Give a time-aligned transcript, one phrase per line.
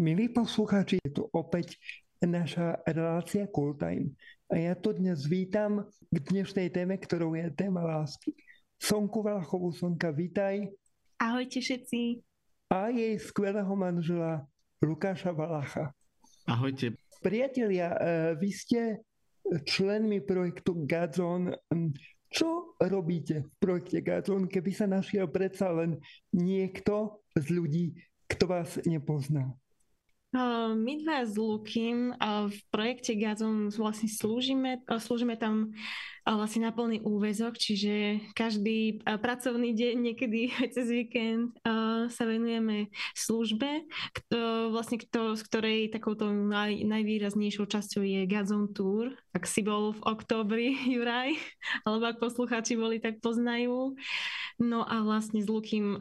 [0.00, 1.76] Milí poslucháči, je tu opäť
[2.24, 4.16] naša relácia Cool Time.
[4.48, 8.32] A ja tu dnes vítam k dnešnej téme, ktorou je téma lásky.
[8.80, 10.72] Sonku Valachovú, Sonka, vítaj.
[11.20, 12.16] Ahojte všetci.
[12.72, 14.48] A jej skvelého manžela
[14.80, 15.92] Lukáša Valacha.
[16.48, 16.96] Ahojte.
[17.20, 17.98] Priatelia, e,
[18.40, 19.04] vy ste
[19.68, 21.52] členmi projektu Gazon.
[22.32, 26.00] Čo robíte v projekte Gazon, keby sa našiel predsa len
[26.32, 28.00] niekto z ľudí,
[28.32, 29.59] kto vás nepozná?
[30.30, 35.74] My dva s Lukým v projekte Gazon vlastne slúžime, slúžime tam
[36.22, 41.50] vlastne na plný úvezok, čiže každý pracovný deň, niekedy aj cez víkend
[42.14, 43.90] sa venujeme službe,
[44.70, 49.10] vlastne kto, z ktorej takouto naj, najvýraznejšou časťou je Gazon Tour.
[49.34, 51.34] Ak si bol v októbri, Juraj,
[51.82, 53.98] alebo ak poslucháči boli, tak poznajú.
[54.62, 55.98] No a vlastne s Lukým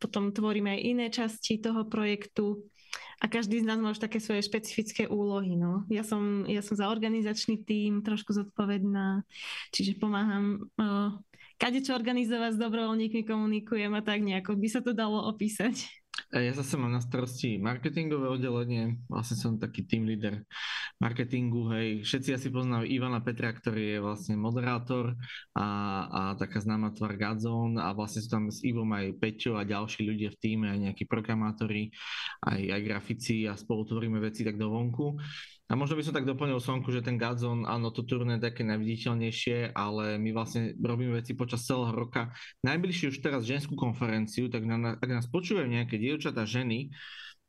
[0.00, 2.72] potom tvoríme aj iné časti toho projektu
[3.24, 5.56] a každý z nás má už také svoje špecifické úlohy.
[5.56, 5.88] No.
[5.88, 9.24] Ja, som, ja som za organizačný tím trošku zodpovedná,
[9.72, 11.16] čiže pomáham uh,
[11.56, 16.03] kade čo organizovať s dobrovoľníkmi, komunikujem a tak nejako by sa to dalo opísať.
[16.34, 20.42] Ja zase mám na starosti marketingové oddelenie, vlastne som taký team leader
[20.98, 22.02] marketingu, hej.
[22.02, 25.14] Všetci asi poznajú Ivana Petra, ktorý je vlastne moderátor
[25.54, 25.66] a,
[26.10, 30.10] a taká známa tvar Gadzone a vlastne sú tam s Ivom aj Peťo a ďalší
[30.10, 31.94] ľudia v týme, aj nejakí programátori,
[32.42, 35.14] aj, aj grafici a spolu tvoríme veci tak do vonku.
[35.64, 38.68] A možno by som tak doplnil Sonku, že ten Gazon, áno, to turné je také
[38.68, 42.36] najviditeľnejšie, ale my vlastne robíme veci počas celého roka.
[42.68, 46.92] Najbližšie už teraz ženskú konferenciu, tak na, ak nás počúvajú nejaké dievčatá, ženy,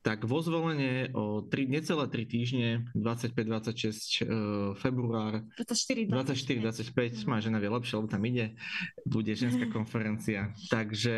[0.05, 7.73] tak vo zvolenie o 3, necelé 3 týždne, 25-26 uh, február, 24-25, má žena vie
[7.73, 8.53] lepšie, lebo tam ide,
[9.01, 10.53] bude ženská konferencia.
[10.69, 11.15] Takže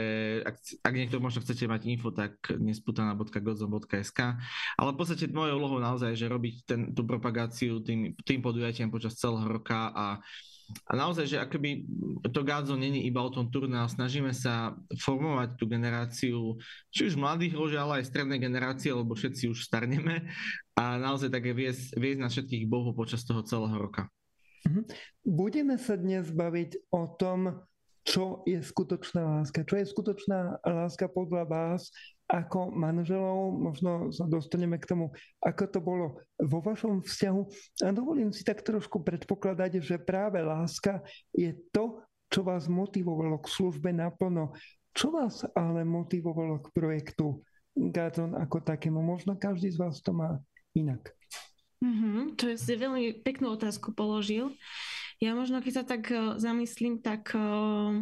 [0.48, 0.56] ak,
[0.88, 4.20] ak niekto možno chcete mať info, tak nesputana.godzo.sk
[4.80, 9.20] ale v podstate mojou úlohou naozaj, že robiť ten, tú propagáciu tým, tým podujatiem počas
[9.20, 10.24] celého roka a
[10.88, 11.88] a naozaj, že akoby
[12.28, 16.60] to Gádzo není iba o tom turné, snažíme sa formovať tú generáciu,
[16.92, 20.28] či už mladých ľudí, ale aj strednej generácie, lebo všetci už starneme
[20.76, 24.12] a naozaj také viesť, viesť na všetkých Bohu počas toho celého roka.
[24.68, 24.84] Mhm.
[25.24, 27.64] Budeme sa dnes baviť o tom,
[28.08, 29.68] čo je skutočná láska.
[29.68, 31.92] Čo je skutočná láska podľa vás
[32.28, 36.06] ako manželov, možno sa dostaneme k tomu, ako to bolo
[36.44, 37.42] vo vašom vzťahu.
[37.88, 41.00] A dovolím si tak trošku predpokladať, že práve láska
[41.32, 44.52] je to, čo vás motivovalo k službe naplno.
[44.92, 47.40] Čo vás ale motivovalo k projektu
[47.72, 49.00] Gazon ako takému?
[49.00, 50.36] Možno každý z vás to má
[50.76, 51.16] inak.
[51.80, 54.52] Mm-hmm, to je veľmi peknú otázku položil.
[55.24, 58.02] Ja možno, keď sa tak uh, zamyslím, tak uh,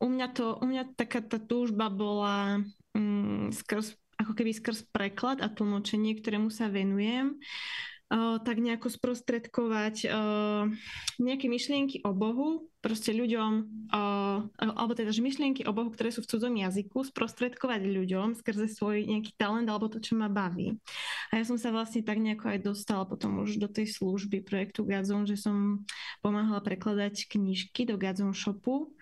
[0.00, 2.64] u mňa to, u mňa taká tá túžba bola
[2.96, 7.40] um, skrz, ako keby skrz preklad a tlmočenie, ktorému sa venujem,
[8.10, 10.66] uh, tak nejako sprostredkovať uh,
[11.22, 13.52] nejaké myšlienky o Bohu, proste ľuďom,
[13.92, 18.72] uh, alebo teda, že myšlienky o Bohu, ktoré sú v cudzom jazyku, sprostredkovať ľuďom skrze
[18.72, 20.80] svoj nejaký talent alebo to, čo ma baví.
[21.30, 24.82] A ja som sa vlastne tak nejako aj dostala potom už do tej služby projektu
[24.88, 25.84] Gazon, že som
[26.24, 28.96] pomáhala prekladať knižky do Gazon shopu.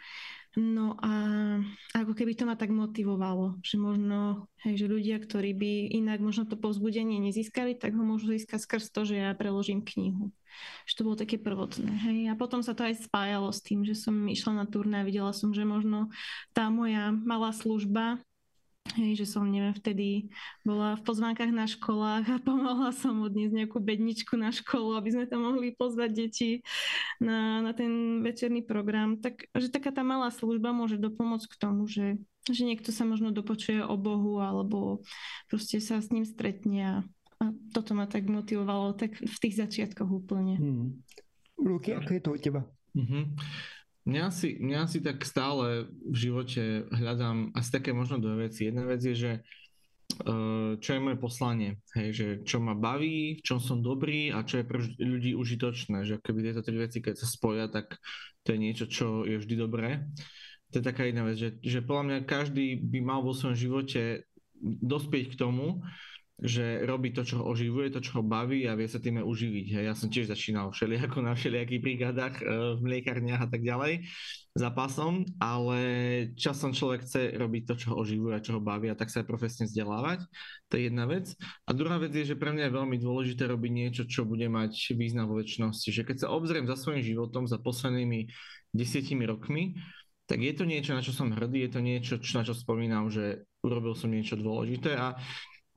[0.59, 1.15] No a
[1.95, 6.51] ako keby to ma tak motivovalo, že možno, hej, že ľudia, ktorí by inak možno
[6.51, 10.35] to povzbudenie nezískali, tak ho môžu získať skrz to, že ja preložím knihu.
[10.91, 11.95] Že to bolo také prvotné.
[12.11, 12.19] Hej.
[12.27, 15.31] A potom sa to aj spájalo s tým, že som išla na turné a videla
[15.31, 16.11] som, že možno
[16.51, 18.19] tá moja malá služba
[18.99, 20.27] Hej, že som, neviem, vtedy
[20.67, 25.31] bola v pozvánkach na školách a pomohla som odniesť nejakú bedničku na školu, aby sme
[25.31, 26.51] tam mohli pozvať deti
[27.23, 29.23] na, na ten večerný program.
[29.23, 32.19] Tak, že taká tá malá služba môže dopomôcť k tomu, že,
[32.51, 35.07] že niekto sa možno dopočuje o Bohu alebo
[35.47, 36.95] proste sa s ním stretne a,
[37.39, 40.59] a toto ma tak motivovalo tak v tých začiatkoch úplne.
[40.59, 40.89] Hmm.
[41.55, 42.63] Luky, ako je to u teba?
[42.99, 43.25] Mm-hmm.
[44.09, 48.73] Mňa si, mňa si tak stále v živote hľadám asi také možno dve veci.
[48.73, 49.33] Jedna vec je, že
[50.25, 54.49] uh, čo je moje poslanie, hej, že čo ma baví, v čom som dobrý a
[54.49, 58.01] čo je pre ľudí užitočné, že keby tieto tri veci, keď sa spoja, tak
[58.49, 60.09] to je niečo, čo je vždy dobré.
[60.73, 64.25] To je taká jedna vec, že, že podľa mňa každý by mal vo svojom živote
[64.65, 65.85] dospieť k tomu,
[66.39, 69.27] že robí to, čo ho oživuje, to, čo ho baví a vie sa tým aj
[69.27, 69.67] uživiť.
[69.83, 72.45] Ja som tiež začínal všelijako na všelijakých brigádach e,
[72.79, 74.07] v mliekarniach a tak ďalej
[74.55, 75.81] zápasom, ale
[76.39, 79.23] časom človek chce robiť to, čo ho oživuje a čo ho baví a tak sa
[79.23, 80.31] aj profesne vzdelávať.
[80.71, 81.35] To je jedna vec.
[81.67, 84.95] A druhá vec je, že pre mňa je veľmi dôležité robiť niečo, čo bude mať
[84.95, 85.91] význam vo väčšnosti.
[85.91, 88.31] Že keď sa obzriem za svojím životom, za poslednými
[88.75, 89.79] desiatimi rokmi,
[90.29, 93.49] tak je to niečo, na čo som hrdý, je to niečo, na čo spomínam, že
[93.65, 95.17] urobil som niečo dôležité a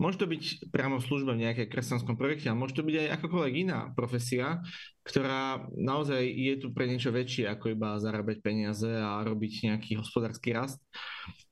[0.02, 3.54] môže to byť priamo služba v nejakej kresťanskom projekte, ale môže to byť aj akokoľvek
[3.62, 4.66] iná profesia,
[5.06, 10.58] ktorá naozaj je tu pre niečo väčšie ako iba zarábať peniaze a robiť nejaký hospodársky
[10.58, 10.82] rast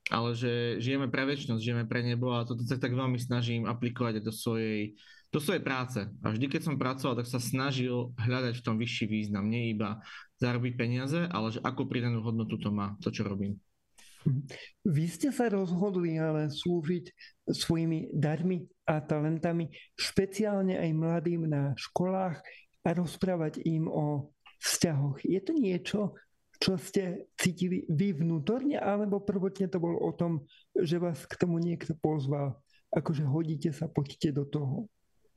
[0.09, 4.25] ale že žijeme pre väčšnosť, žijeme pre nebo a toto sa tak veľmi snažím aplikovať
[4.25, 4.97] do svojej,
[5.29, 6.01] do svojej práce.
[6.01, 9.45] A vždy, keď som pracoval, tak sa snažil hľadať v tom vyšší význam.
[9.45, 10.01] Nie iba
[10.41, 13.61] zarobiť peniaze, ale že akú pridanú hodnotu to má, to, čo robím.
[14.83, 17.05] Vy ste sa rozhodli ale slúžiť
[17.47, 22.41] svojimi darmi a talentami špeciálne aj mladým na školách
[22.83, 25.23] a rozprávať im o vzťahoch.
[25.23, 25.99] Je to niečo,
[26.59, 30.43] čo ste cítili vy vnútorne, alebo prvotne to bol o tom,
[30.75, 32.59] že vás k tomu niekto pozval,
[32.91, 34.77] akože hodíte sa, poďte do toho.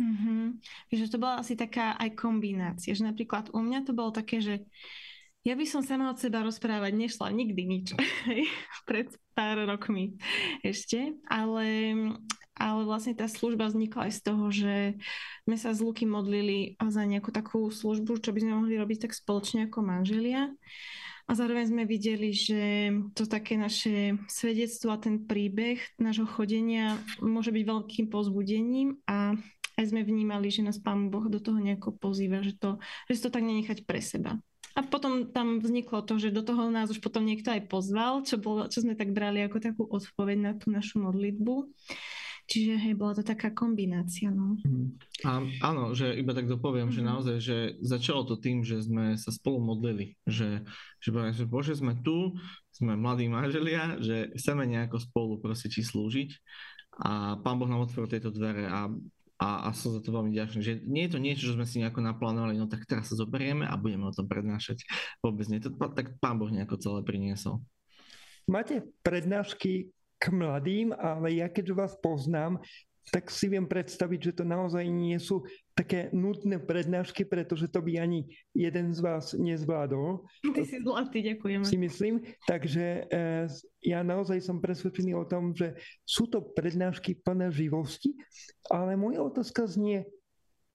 [0.03, 0.59] Mm-hmm.
[0.91, 4.67] Že to bola asi taká aj kombinácia, že napríklad u mňa to bolo také, že
[5.43, 7.87] ja by som sama od seba rozprávať nešla nikdy nič.
[8.89, 10.15] Pred pár rokmi
[10.63, 11.19] ešte.
[11.27, 11.67] Ale,
[12.55, 14.75] ale vlastne tá služba vznikla aj z toho, že
[15.43, 19.19] sme sa s Luky modlili za nejakú takú službu, čo by sme mohli robiť tak
[19.19, 20.55] spoločne ako manželia.
[21.27, 27.55] A zároveň sme videli, že to také naše svedectvo a ten príbeh nášho chodenia môže
[27.55, 29.35] byť veľkým pozbudením a
[29.79, 32.77] aj sme vnímali, že nás Pán Boh do toho nejako pozýva, že to,
[33.09, 34.37] že to tak nenechať pre seba.
[34.73, 38.41] A potom tam vzniklo to, že do toho nás už potom niekto aj pozval, čo,
[38.41, 41.69] bolo, čo sme tak brali ako takú odpoveď na tú našu modlitbu.
[42.43, 44.29] Čiže hej, bola to taká kombinácia.
[44.29, 44.59] No.
[44.61, 44.99] Mhm.
[45.25, 45.31] A,
[45.63, 46.97] áno, že iba tak dopoviem, mm-hmm.
[46.97, 47.09] že mhm.
[47.09, 50.67] naozaj, že začalo to tým, že sme sa spolu modlili, že,
[50.99, 52.35] že, že Bože, sme tu,
[52.75, 56.31] sme mladí manželia, že chceme nejako spolu proste či slúžiť
[57.01, 58.91] a Pán Boh nám otvoril tieto dvere a
[59.43, 61.83] a, a som za to veľmi ďačný, že nie je to niečo, čo sme si
[61.83, 64.87] nejako naplánovali, no tak teraz sa zoberieme a budeme o tom prednášať.
[65.19, 67.59] Vôbec nie, to tak pán Boh nejako celé priniesol.
[68.47, 69.91] Máte prednášky
[70.23, 72.63] k mladým, ale ja keď vás poznám,
[73.11, 75.43] tak si viem predstaviť, že to naozaj nie sú
[75.75, 80.23] také nutné prednášky, pretože to by ani jeden z vás nezvládol.
[80.55, 81.67] Ty si zlatý, ďakujem.
[81.67, 82.23] Si myslím.
[82.47, 83.49] Takže eh,
[83.83, 85.75] ja naozaj som presvedčený o tom, že
[86.07, 88.15] sú to prednášky plné živosti,
[88.71, 90.07] ale moja otázka znie,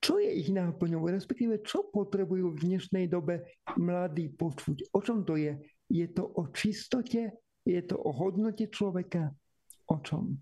[0.03, 3.47] čo je ich náplňou, respektíve čo potrebujú v dnešnej dobe
[3.79, 4.93] mladí počuť?
[4.93, 5.57] O čom to je?
[5.89, 7.33] Je to o čistote?
[7.65, 9.33] Je to o hodnote človeka?
[9.89, 10.37] O čom?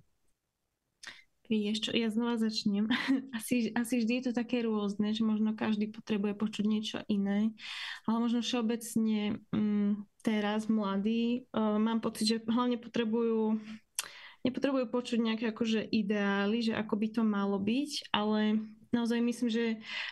[1.45, 2.89] Vieš čo, ja znova začnem.
[3.37, 7.53] Asi, asi vždy je to také rôzne, že možno každý potrebuje počuť niečo iné,
[8.09, 13.61] ale možno všeobecne um, teraz mladí uh, mám pocit, že hlavne potrebujú
[14.45, 18.61] nepotrebujú počuť nejaké akože ideály, že ako by to malo byť, ale
[18.93, 19.65] naozaj myslím, že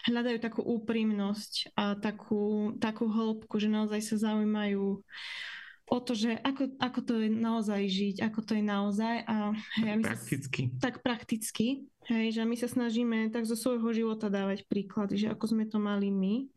[0.09, 5.05] hľadajú takú úprimnosť a takú, takú hĺbku, že naozaj sa zaujímajú
[5.87, 9.15] o to, že ako, ako to je naozaj žiť, ako to je naozaj.
[9.27, 9.51] A,
[9.83, 10.61] hej, my prakticky.
[10.71, 11.67] Sa, tak prakticky.
[12.07, 15.79] Hej, že my sa snažíme tak zo svojho života dávať príklady, že ako sme to
[15.79, 16.47] mali my.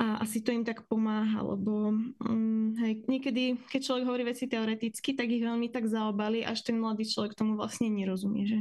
[0.00, 5.14] A asi to im tak pomáha, lebo um, hej, niekedy, keď človek hovorí veci teoreticky,
[5.14, 8.60] tak ich veľmi tak zaobali, až ten mladý človek tomu vlastne nerozumie, že,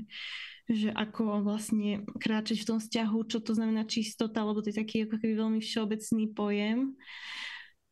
[0.69, 5.07] že ako vlastne kráčať v tom vzťahu, čo to znamená čistota, lebo to je taký
[5.07, 6.93] ako keby veľmi všeobecný pojem.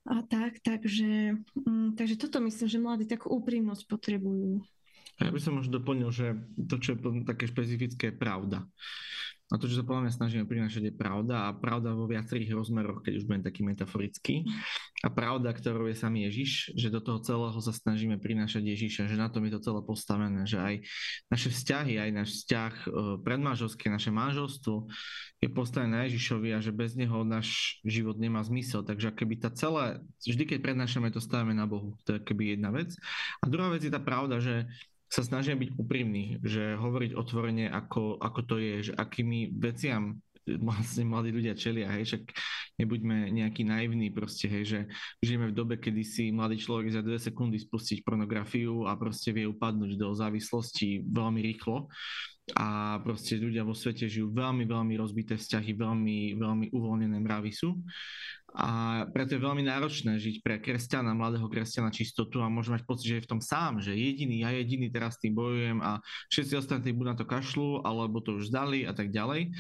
[0.08, 1.36] A tak, takže,
[1.68, 4.64] mm, takže toto myslím, že mladí takú úprimnosť potrebujú.
[5.20, 8.64] Ja by som už doplnil, že to, čo je také špecifické, je pravda.
[9.50, 13.02] A to, čo sa podľa mňa snažíme prinášať, je pravda a pravda vo viacerých rozmeroch,
[13.02, 14.46] keď už budem taký metaforický.
[15.02, 19.18] A pravda, ktorou je sám Ježiš, že do toho celého sa snažíme prinášať Ježiša, že
[19.18, 20.76] na tom je to celé postavené, že aj
[21.34, 22.88] naše vzťahy, aj náš vzťah e,
[23.26, 24.86] predmážovské, naše manželstvo
[25.42, 28.86] je postavené na Ježišovi a že bez neho náš život nemá zmysel.
[28.86, 29.98] Takže keby tá celá,
[30.30, 31.98] vždy keď prednášame, to stavíme na Bohu.
[32.06, 32.94] To je keby jedna vec.
[33.42, 34.70] A druhá vec je tá pravda, že
[35.10, 40.22] sa snažia byť úprimní, že hovoriť otvorene, ako, ako to je, že akými veciam
[40.58, 42.24] vlastne mladí ľudia čelia, hej, však
[42.82, 44.80] nebuďme nejaký naivní proste, hej, že
[45.22, 49.46] žijeme v dobe, kedy si mladý človek za dve sekundy spustiť pornografiu a proste vie
[49.46, 51.90] upadnúť do závislosti veľmi rýchlo.
[52.58, 57.78] A proste ľudia vo svete žijú veľmi, veľmi rozbité vzťahy, veľmi, veľmi uvoľnené mravy sú
[58.56, 63.08] a preto je veľmi náročné žiť pre kresťana, mladého kresťana čistotu a môže mať pocit,
[63.14, 66.02] že je v tom sám, že jediný, ja jediný teraz tým bojujem a
[66.34, 69.54] všetci ostatní buď na to kašľú, alebo to už zdali a tak ďalej.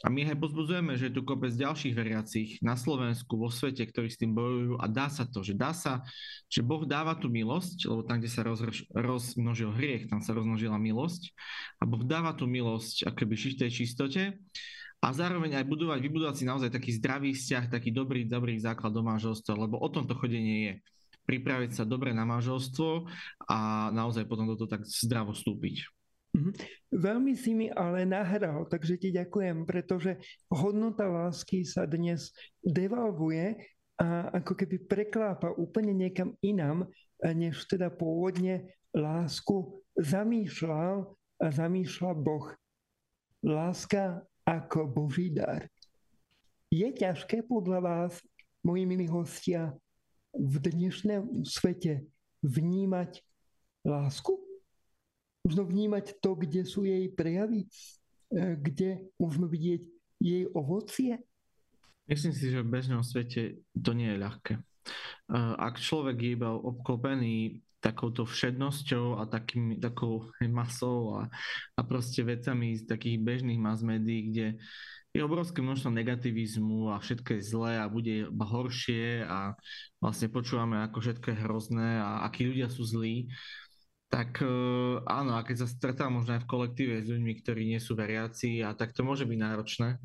[0.00, 4.08] A my aj pozbudzujeme, že je tu kopec ďalších veriacich na Slovensku, vo svete, ktorí
[4.08, 6.00] s tým bojujú a dá sa to, že dá sa,
[6.48, 8.64] že Boh dáva tú milosť, lebo tam, kde sa roz,
[8.96, 11.36] rozmnožil hriech, tam sa rozmnožila milosť
[11.76, 14.22] a Boh dáva tú milosť akoby v tej čistote
[15.00, 19.00] a zároveň aj budovať, vybudovať si naozaj taký zdravý vzťah, taký dobrý, dobrý základ do
[19.00, 20.72] manželstva, lebo o tomto chodenie je
[21.24, 23.08] pripraviť sa dobre na manželstvo
[23.48, 25.88] a naozaj potom toto tak zdravo vstúpiť.
[26.36, 26.52] Mhm.
[26.94, 30.20] Veľmi si mi ale nahral, takže ti ďakujem, pretože
[30.52, 32.30] hodnota lásky sa dnes
[32.62, 33.56] devalvuje
[34.00, 36.88] a ako keby preklápa úplne niekam inám,
[37.20, 42.48] než teda pôvodne lásku zamýšľal a zamýšľa Boh.
[43.44, 45.70] Láska ako Boží dar.
[46.74, 48.12] Je ťažké podľa vás,
[48.66, 49.70] moji milí hostia,
[50.34, 52.02] v dnešnom svete
[52.42, 53.22] vnímať
[53.86, 54.34] lásku?
[55.46, 59.82] Možno vnímať to, kde sú jej prejavy, e, kde môžeme vidieť
[60.18, 61.22] jej ovocie?
[62.10, 64.54] Myslím si, že v bežnom svete to nie je ľahké.
[64.58, 64.62] E,
[65.58, 71.22] ak človek je iba obklopený takouto všednosťou a takým, takou masou a,
[71.76, 74.46] a proste vecami z takých bežných mass médií, kde
[75.10, 79.58] je obrovské množstvo negativizmu a všetko je zlé a bude iba horšie a
[79.98, 83.26] vlastne počúvame, ako všetko je hrozné a akí ľudia sú zlí,
[84.06, 84.50] tak e,
[85.02, 88.62] áno, a keď sa stretá možno aj v kolektíve s ľuďmi, ktorí nie sú veriaci
[88.62, 89.98] a tak to môže byť náročné.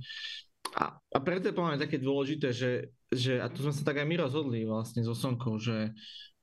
[0.73, 2.71] A, a preto je podľa také dôležité, že,
[3.13, 5.93] že, a tu sme sa tak aj my rozhodli vlastne so Sonkou, že,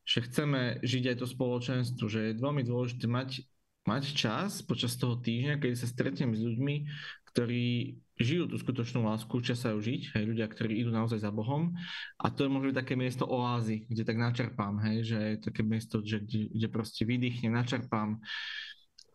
[0.02, 3.46] že chceme žiť aj to spoločenstvo, že je veľmi dôležité mať,
[3.86, 6.76] mať čas počas toho týždňa, keď sa stretnem s ľuďmi,
[7.32, 11.32] ktorí žijú tú skutočnú lásku, učia sa ju žiť, hej, ľudia, ktorí idú naozaj za
[11.32, 11.72] Bohom.
[12.20, 16.04] A to je možno také miesto oázy, kde tak načerpám, hej, že je také miesto,
[16.04, 18.20] že, kde, kde proste vydýchnem, načerpám.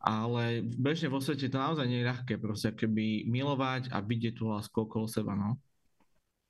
[0.01, 4.49] Ale bežne vo svete to naozaj nie je ľahké, proste keby milovať a vidieť tú
[4.49, 5.61] lásku okolo seba, no.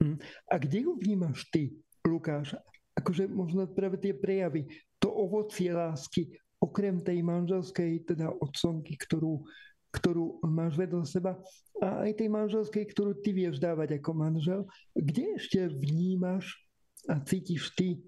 [0.04, 0.18] Hm.
[0.48, 1.74] A kde ju vnímaš ty,
[2.08, 2.56] Lukáš?
[2.98, 4.66] Akože možno práve tie prejavy,
[4.98, 9.46] to ovocie lásky, okrem tej manželskej, teda odsonky, ktorú
[9.88, 11.34] ktorú máš vedľa seba
[11.80, 14.62] a aj tej manželskej, ktorú ty vieš dávať ako manžel.
[14.94, 16.60] Kde ešte vnímaš
[17.08, 18.00] a cítiš ty e,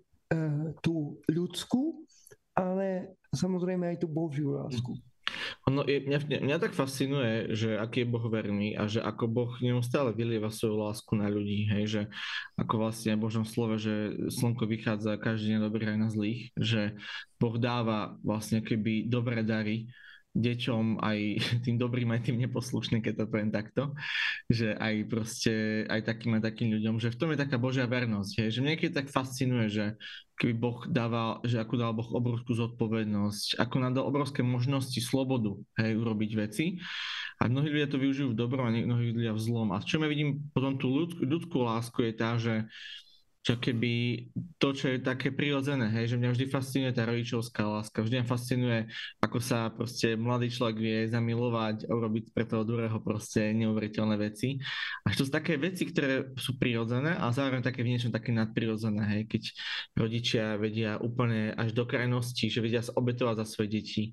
[0.84, 2.04] tú ľudskú,
[2.52, 4.92] ale samozrejme aj tú Božiu lásku?
[5.68, 9.52] Ono, je, mňa, mňa, tak fascinuje, že aký je Boh verný a že ako Boh
[9.62, 12.02] neustále vylieva svoju lásku na ľudí, hej, že
[12.58, 16.98] ako vlastne v Božom slove, že slnko vychádza každý deň dobrý aj na zlých, že
[17.40, 19.90] Boh dáva vlastne keby dobré dary
[20.38, 21.20] deťom, aj
[21.66, 23.94] tým dobrým, aj tým neposlušným, keď to poviem takto,
[24.50, 28.34] že aj proste, aj takým a takým ľuďom, že v tom je taká Božia vernosť,
[28.46, 29.86] hej, že niekedy tak fascinuje, že
[30.40, 35.60] keby Boh dával, že ako dal Boh obrovskú zodpovednosť, ako nám dal obrovské možnosti, slobodu,
[35.76, 36.80] hej, urobiť veci.
[37.40, 39.72] A mnohí ľudia to využijú v dobrom a mnohí ľudia v zlom.
[39.72, 42.68] A čo ja vidím potom tú ľudskú, ľudskú lásku je tá, že
[43.40, 44.28] čo keby
[44.60, 48.28] to, čo je také prirodzené, hej, že mňa vždy fascinuje tá rodičovská láska, vždy ma
[48.28, 48.80] fascinuje,
[49.24, 54.60] ako sa proste mladý človek vie zamilovať a urobiť pre toho druhého proste neuveriteľné veci.
[55.08, 59.02] A to sú také veci, ktoré sú prirodzené a zároveň také v niečom také nadprirodzené,
[59.08, 59.44] hej, keď
[59.96, 64.04] rodičia vedia úplne až do krajnosti, že vedia sa obetovať za svoje deti,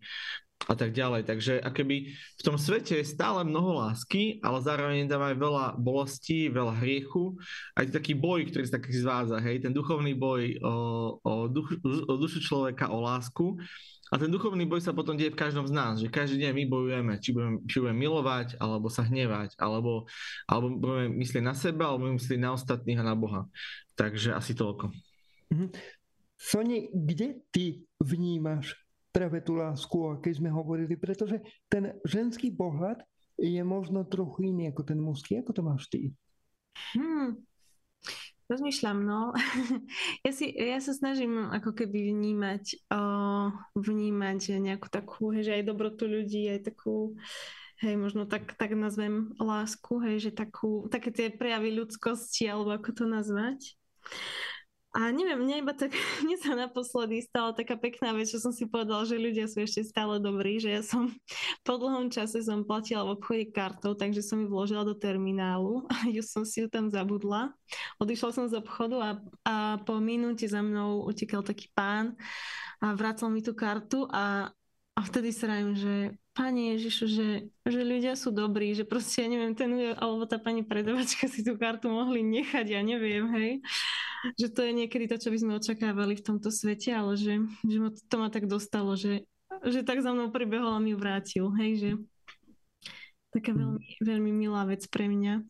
[0.64, 1.28] a tak ďalej.
[1.28, 6.48] Takže akoby v tom svete je stále mnoho lásky, ale zároveň tam aj veľa bolesti,
[6.48, 7.36] veľa hriechu.
[7.76, 10.74] Aj taký boj, ktorý sa taký zvádza, hej, ten duchovný boj o,
[11.22, 13.60] o, duch, o dušu človeka, o lásku.
[14.06, 16.64] A ten duchovný boj sa potom deje v každom z nás, že každý deň my
[16.70, 20.06] bojujeme, či budeme, či budeme milovať, alebo sa hnevať, alebo,
[20.46, 23.50] alebo budeme myslieť na seba, alebo budeme myslieť na ostatných a na Boha.
[23.98, 24.94] Takže asi toľko.
[25.50, 25.68] Mm-hmm.
[26.38, 28.85] Soni, kde ty vnímaš
[29.16, 31.40] práve tú lásku, o akej sme hovorili, pretože
[31.72, 33.00] ten ženský pohľad
[33.40, 35.40] je možno trochu iný ako ten mužský.
[35.40, 36.12] Ako to máš ty?
[36.92, 37.40] Hmm.
[38.46, 39.32] Rozmýšľam, no.
[40.24, 43.00] Ja, si, ja sa snažím ako keby vnímať, o,
[43.72, 47.16] vnímať nejakú takú, hej, že aj dobrotu ľudí, aj takú,
[47.80, 52.90] hej, možno tak, tak nazvem lásku, hej, že takú, také tie prejavy ľudskosti, alebo ako
[52.92, 53.60] to nazvať.
[54.96, 55.92] A neviem, mne iba tak,
[56.24, 59.84] mne sa naposledy stala taká pekná vec, čo som si povedala, že ľudia sú ešte
[59.84, 61.12] stále dobrí, že ja som
[61.68, 66.08] po dlhom čase som platila v obchode kartou, takže som ju vložila do terminálu a
[66.08, 67.52] ju som si ju tam zabudla.
[68.00, 69.10] Odišla som z obchodu a,
[69.44, 72.16] a po minúte za mnou utekal taký pán
[72.80, 74.48] a vracal mi tú kartu a,
[74.96, 77.28] a vtedy sa že Pane Ježišu, že,
[77.64, 81.56] že ľudia sú dobrí, že proste, ja neviem, ten alebo tá pani predavačka si tú
[81.56, 83.64] kartu mohli nechať, ja neviem, hej
[84.34, 87.78] že to je niekedy to, čo by sme očakávali v tomto svete, ale že, že
[87.78, 89.22] ma, to ma tak dostalo, že,
[89.62, 91.90] že tak za mnou pribehol a mi vrátil, hej, že
[93.30, 93.58] taká mhm.
[93.60, 95.44] veľmi, veľmi milá vec pre mňa.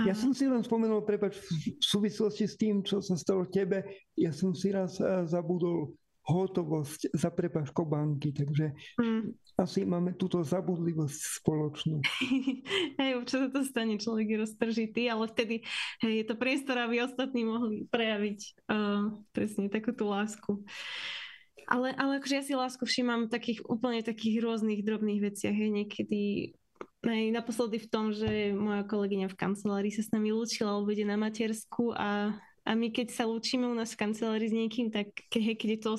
[0.00, 0.06] A...
[0.06, 3.84] Ja som si len spomenul, prepač, v súvislosti s tým, čo sa stalo tebe,
[4.16, 5.92] ja som si raz eh, zabudol
[6.30, 9.49] hotovosť za prepaškou banky, takže mm.
[9.60, 12.00] Asi máme túto zabudlivosť spoločnú.
[13.00, 15.62] hej, občas to stane, človek je roztržitý, ale vtedy
[16.00, 18.38] hej, je to priestor, aby ostatní mohli prejaviť
[18.72, 20.64] uh, presne takú tú lásku.
[21.70, 25.54] Ale, ale akože ja si lásku všímam takých úplne takých rôznych drobných veciach.
[25.54, 26.20] Je niekedy
[27.06, 31.06] aj naposledy v tom, že moja kolegyňa v kancelárii sa s nami lúčila, alebo ide
[31.06, 32.34] na matersku a
[32.66, 35.80] a my keď sa lúčime u nás v kancelárii s niekým, tak keď, keď je
[35.80, 35.98] to o,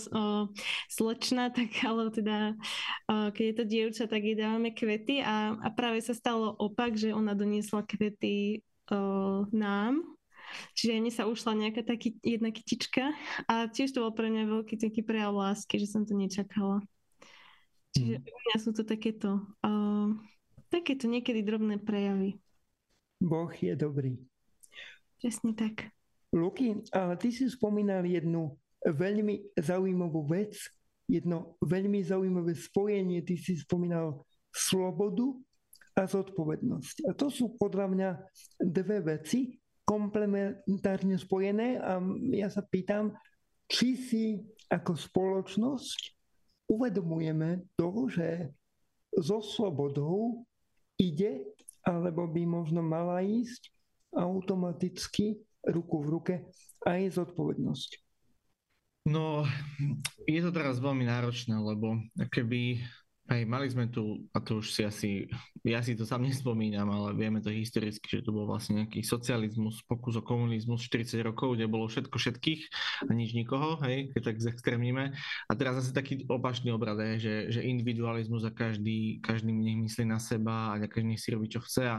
[0.88, 2.54] slečna, tak ale teda
[3.10, 6.96] o, keď je to dievča, tak jej dávame kvety a, a práve sa stalo opak,
[6.96, 8.62] že ona doniesla kvety
[8.94, 10.02] o, nám,
[10.76, 13.16] Čiže mne sa ušla nejaká taký, jedna kytička
[13.48, 16.84] a tiež to bol pre mňa veľký taký prejav lásky, že som to nečakala.
[17.96, 18.24] Čiže mm.
[18.24, 20.12] u mňa sú to takéto, uh,
[20.72, 22.40] takéto niekedy drobné prejavy.
[23.22, 24.18] Boh je dobrý.
[25.22, 25.94] Presne tak.
[26.32, 28.56] Luky, a ty si spomínal jednu
[28.88, 30.56] veľmi zaujímavú vec,
[31.04, 33.20] jedno veľmi zaujímavé spojenie.
[33.20, 34.24] Ty si spomínal
[34.56, 35.36] slobodu
[36.00, 37.08] a zodpovednosť.
[37.08, 38.10] A to sú podľa mňa
[38.64, 42.00] dve veci komplementárne spojené a
[42.32, 43.12] ja sa pýtam,
[43.68, 44.24] či si
[44.72, 46.00] ako spoločnosť
[46.72, 48.56] uvedomujeme to, že
[49.20, 50.48] so slobodou
[50.96, 51.44] ide,
[51.84, 53.68] alebo by možno mala ísť
[54.16, 56.34] automaticky ruku v ruke
[56.86, 57.90] aj zodpovednosť.
[59.10, 59.50] No,
[60.30, 61.98] je to teraz veľmi náročné, lebo
[62.30, 62.86] keby
[63.32, 65.10] aj mali sme tu, a to už si asi,
[65.64, 69.80] ja si to sám nespomínam, ale vieme to historicky, že to bol vlastne nejaký socializmus,
[69.88, 72.62] pokus o komunizmus 40 rokov, kde bolo všetko všetkých
[73.08, 75.16] a nič nikoho, hej, keď tak zextrémnime.
[75.48, 80.04] A teraz zase taký opačný obrad je, že, že individualizmus a každý, každý nech myslí
[80.12, 81.98] na seba a každý nech si robí, čo chce a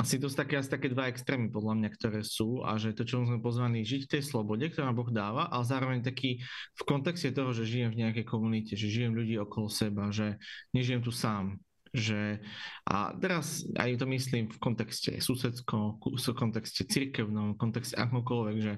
[0.00, 3.04] asi to sú také, asi také dva extrémy podľa mňa, ktoré sú a že to,
[3.04, 6.40] čo sme pozvaní žiť v tej slobode, ktorá Boh dáva, ale zároveň taký
[6.72, 10.40] v kontexte toho, že žijem v nejakej komunite, že žijem ľudí okolo seba, že
[10.72, 11.60] nežijem tu sám,
[11.92, 12.40] že
[12.88, 18.74] a teraz aj to myslím v kontexte susedskom, v kontexte cirkevnom, v kontexte akokoľvek, že,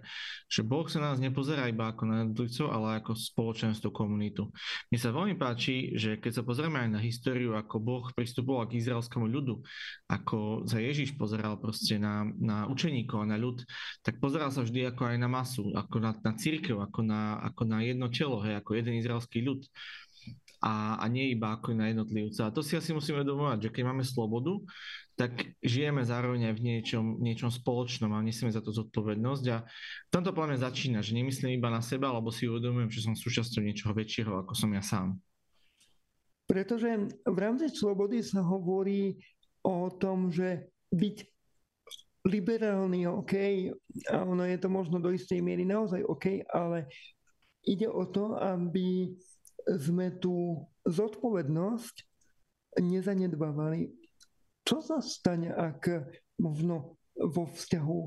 [0.50, 4.50] že Boh sa nás nepozerá iba ako na jednotlivcov, ale ako spoločenstvo, komunitu.
[4.90, 8.82] Mne sa veľmi páči, že keď sa pozrieme aj na históriu, ako Boh pristupoval k
[8.82, 9.62] izraelskému ľudu,
[10.10, 13.62] ako sa Ježiš pozeral proste na, na učeníkov a na ľud,
[14.02, 17.62] tak pozeral sa vždy ako aj na masu, ako na, na církev, ako na, ako
[17.62, 19.62] na jedno telo, hej, ako jeden izraelský ľud
[20.64, 22.48] a, a nie iba ako na jednotlivca.
[22.48, 24.56] A to si asi musíme uvedomovať, že keď máme slobodu,
[25.14, 29.44] tak žijeme zároveň aj v niečom, niečom spoločnom a nesieme za to zodpovednosť.
[29.52, 29.62] A
[30.08, 33.60] v tomto pláne začína, že nemyslím iba na seba, alebo si uvedomujem, že som súčasťou
[33.60, 35.20] niečoho väčšieho, ako som ja sám.
[36.48, 39.20] Pretože v rámci slobody sa hovorí
[39.60, 41.16] o tom, že byť
[42.24, 43.32] liberálny OK,
[44.08, 46.88] a ono je to možno do istej miery naozaj OK, ale
[47.68, 49.12] ide o to, aby
[49.66, 51.94] sme tú zodpovednosť
[52.80, 53.92] nezanedbávali.
[54.64, 56.08] Čo sa stane, ak
[56.40, 58.00] možno vo vzťahu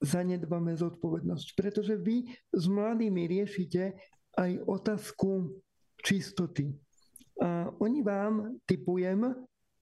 [0.00, 1.46] zanedbáme zodpovednosť?
[1.58, 3.98] Pretože vy s mladými riešite
[4.38, 5.58] aj otázku
[6.00, 6.72] čistoty.
[7.40, 9.34] A oni vám, typujem,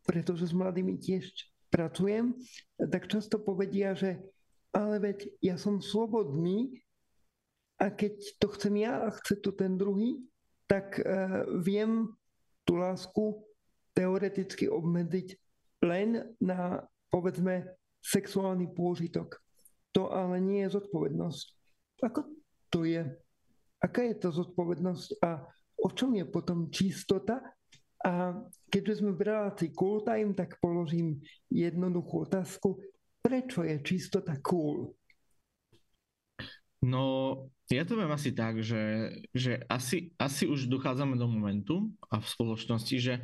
[0.09, 1.29] pretože s mladými tiež
[1.69, 2.33] pracujem,
[2.81, 4.17] tak často povedia, že
[4.73, 6.81] ale veď ja som slobodný
[7.79, 10.21] a keď to chcem ja a chce to ten druhý,
[10.69, 12.13] tak uh, viem
[12.69, 13.41] tú lásku
[13.97, 15.35] teoreticky obmedziť
[15.83, 17.65] len na, povedzme,
[18.05, 19.41] sexuálny pôžitok.
[19.97, 21.47] To ale nie je zodpovednosť.
[22.05, 22.21] Ako
[22.71, 23.03] to je?
[23.83, 25.43] Aká je to zodpovednosť a
[25.81, 27.43] o čom je potom čistota?
[27.99, 28.31] A
[28.71, 31.19] keďže sme v relácii cool time, tak položím
[31.51, 32.79] jednoduchú otázku.
[33.19, 34.95] Prečo je čistota cool?
[36.87, 37.35] No,
[37.69, 42.27] ja to viem asi tak, že, že asi, asi už dochádzame do momentu a v
[42.27, 43.15] spoločnosti, že,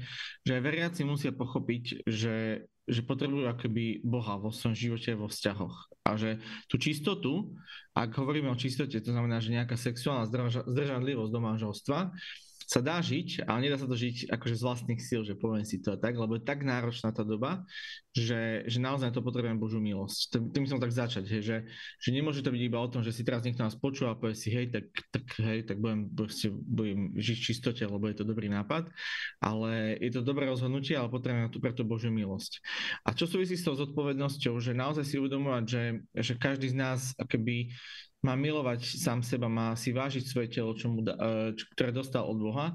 [0.45, 5.89] že aj veriaci musia pochopiť, že, že potrebujú akoby Boha vo svojom živote vo vzťahoch.
[6.05, 7.57] A že tú čistotu,
[7.97, 10.29] ak hovoríme o čistote, to znamená, že nejaká sexuálna
[10.69, 11.99] zdržanlivosť do manželstva,
[12.65, 15.81] sa dá žiť, ale nedá sa to žiť akože z vlastných síl, že poviem si
[15.81, 17.63] to tak, lebo je tak náročná tá doba,
[18.15, 20.39] že, že naozaj to potrebujem Božú milosť.
[20.55, 21.57] Tým som tak začať, hej, že,
[21.99, 24.39] že nemôže to byť iba o tom, že si teraz niekto nás počúva a povie
[24.39, 28.25] si, hej, tak, tak, hej, tak budem, proste, budem žiť v čistote, lebo je to
[28.25, 28.87] dobrý nápad,
[29.43, 32.63] ale je to dobré rozhodnutie, ale potrebujem tu preto Božiu milosť.
[33.03, 35.83] A čo súvisí s tou zodpovednosťou, že naozaj si uvedomovať, že,
[36.15, 37.75] že každý z nás akoby
[38.25, 42.25] má milovať sám seba, má si vážiť svoje telo, čo mu, e, čo, ktoré dostal
[42.25, 42.73] od Boha.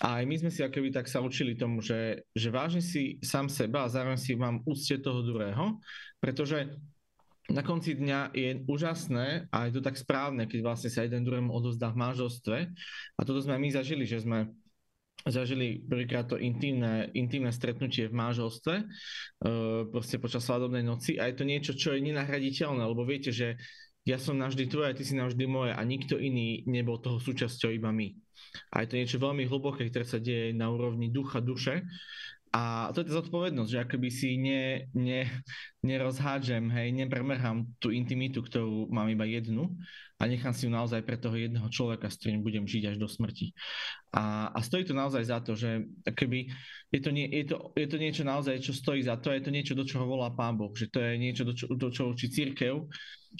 [0.00, 3.52] A aj my sme si akoby tak sa učili tomu, že, že vážim si sám
[3.52, 5.76] seba a zároveň si mám úctie toho druhého,
[6.16, 6.72] pretože
[7.50, 11.50] na konci dňa je úžasné a je to tak správne, keď vlastne sa jeden druhému
[11.50, 12.58] odozdá v manželstve.
[13.18, 14.54] A toto sme my zažili, že sme
[15.26, 21.36] zažili prvýkrát to intimné, intimné stretnutie v manželstve, uh, proste počas svadobnej noci a je
[21.36, 23.60] to niečo, čo je nenahraditeľné, lebo viete, že
[24.10, 27.70] ja som navždy tvoj a ty si navždy moje a nikto iný nebol toho súčasťou,
[27.70, 28.10] iba my.
[28.74, 31.86] A je to niečo veľmi hlboké, ktoré sa deje na úrovni ducha, duše.
[32.50, 35.22] A to je tá zodpovednosť, že akoby si ne, ne,
[35.80, 39.72] nerozhádžem, hej, nepremrhám tú intimitu, ktorú mám iba jednu
[40.20, 43.08] a nechám si ju naozaj pre toho jedného človeka, s ktorým budem žiť až do
[43.08, 43.56] smrti.
[44.12, 46.52] A, a stojí to naozaj za to, že akoby
[46.92, 49.48] je to, nie, je, to, je to niečo naozaj, čo stojí za to, je to
[49.48, 52.28] niečo, do čoho volá Pán Boh, že to je niečo, do, čo, do čoho učí
[52.28, 52.84] církev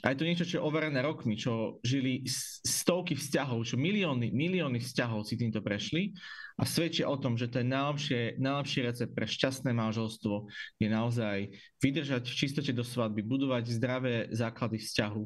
[0.00, 2.22] a je to niečo, čo je overené rokmi, čo žili
[2.62, 6.14] stovky vzťahov, čo milióny, milióny vzťahov si týmto prešli
[6.54, 10.46] a svedčia o tom, že ten najlepšie, najlepší recept pre šťastné manželstvo
[10.78, 11.50] je naozaj
[11.82, 15.24] vydržať v čistote do svadby, budovať zdravé základy vzťahu,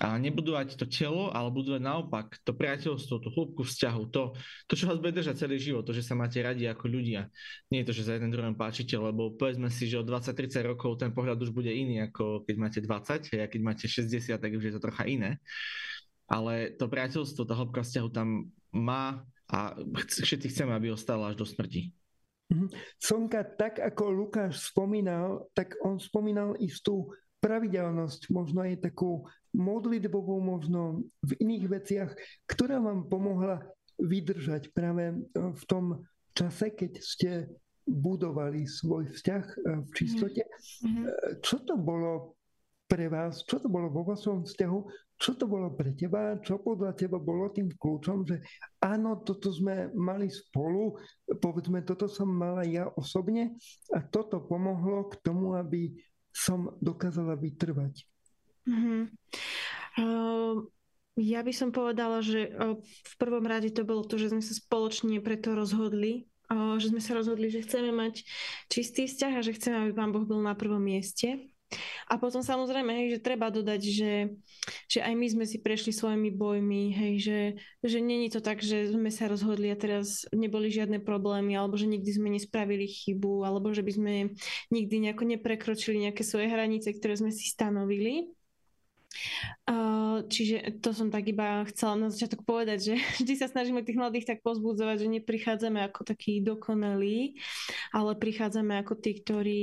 [0.00, 4.32] a nebudovať to telo, ale budovať naopak to priateľstvo, tú hĺbku vzťahu, to,
[4.64, 7.28] to, čo vás bude držať celý život, to, že sa máte radi ako ľudia.
[7.68, 10.96] Nie je to, že za jeden druhým páčite, lebo povedzme si, že o 20-30 rokov
[10.96, 14.64] ten pohľad už bude iný, ako keď máte 20, a keď máte 60, tak už
[14.64, 15.36] je to trocha iné.
[16.24, 19.20] Ale to priateľstvo, tá hĺbka vzťahu tam má
[19.52, 19.76] a
[20.24, 21.92] všetci chceme, aby ostala až do smrti.
[22.52, 22.66] Mhm.
[23.00, 27.08] Sonka, tak ako Lukáš spomínal, tak on spomínal istú
[27.42, 32.10] pravidelnosť, možno aj takú modlitbovú, možno v iných veciach,
[32.46, 33.66] ktorá vám pomohla
[33.98, 37.30] vydržať práve e, v tom čase, keď ste
[37.82, 40.42] budovali svoj vzťah e, v čistote.
[40.46, 41.04] Mm-hmm.
[41.42, 42.38] Čo to bolo
[42.86, 44.78] pre vás, čo to bolo vo vašom vzťahu,
[45.22, 48.42] čo to bolo pre teba, čo podľa teba bolo tým kľúčom, že
[48.82, 50.98] áno, toto sme mali spolu,
[51.38, 53.54] povedzme, toto som mala ja osobne
[53.94, 55.94] a toto pomohlo k tomu, aby
[56.34, 58.02] som dokázala vytrvať?
[58.66, 59.02] Mm-hmm.
[61.20, 64.56] Ja by som povedala, že uh, v prvom rade to bolo to, že sme sa
[64.56, 68.26] spoločne preto rozhodli, uh, že sme sa rozhodli, že chceme mať
[68.72, 71.52] čistý vzťah a že chceme, aby Pán Boh bol na prvom mieste.
[72.10, 74.12] A potom samozrejme, hej, že treba dodať, že,
[74.90, 77.40] že aj my sme si prešli svojimi bojmi, hej, že,
[77.80, 81.88] že není to tak, že sme sa rozhodli a teraz neboli žiadne problémy, alebo že
[81.88, 84.12] nikdy sme nespravili chybu, alebo že by sme
[84.68, 88.28] nikdy nejako neprekročili nejaké svoje hranice, ktoré sme si stanovili.
[89.68, 92.94] Uh, čiže to som tak iba chcela na začiatok povedať, že
[93.24, 97.40] vždy sa snažíme tých mladých tak pozbudzovať, že neprichádzame ako takí dokonalí,
[97.96, 99.60] ale prichádzame ako tí, ktorí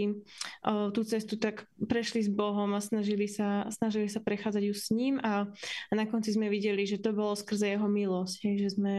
[0.95, 5.21] tú cestu tak prešli s Bohom a snažili sa, snažili sa prechádzať ju s ním
[5.21, 5.45] a,
[5.89, 8.93] a na konci sme videli, že to bolo skrze jeho milosť, hej, že sme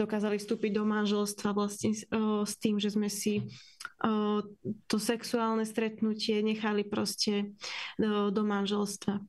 [0.00, 3.44] dokázali vstúpiť do manželstva vlastne s tým, že sme si
[4.90, 7.54] to sexuálne stretnutie nechali proste
[7.98, 9.22] do, do manželstva.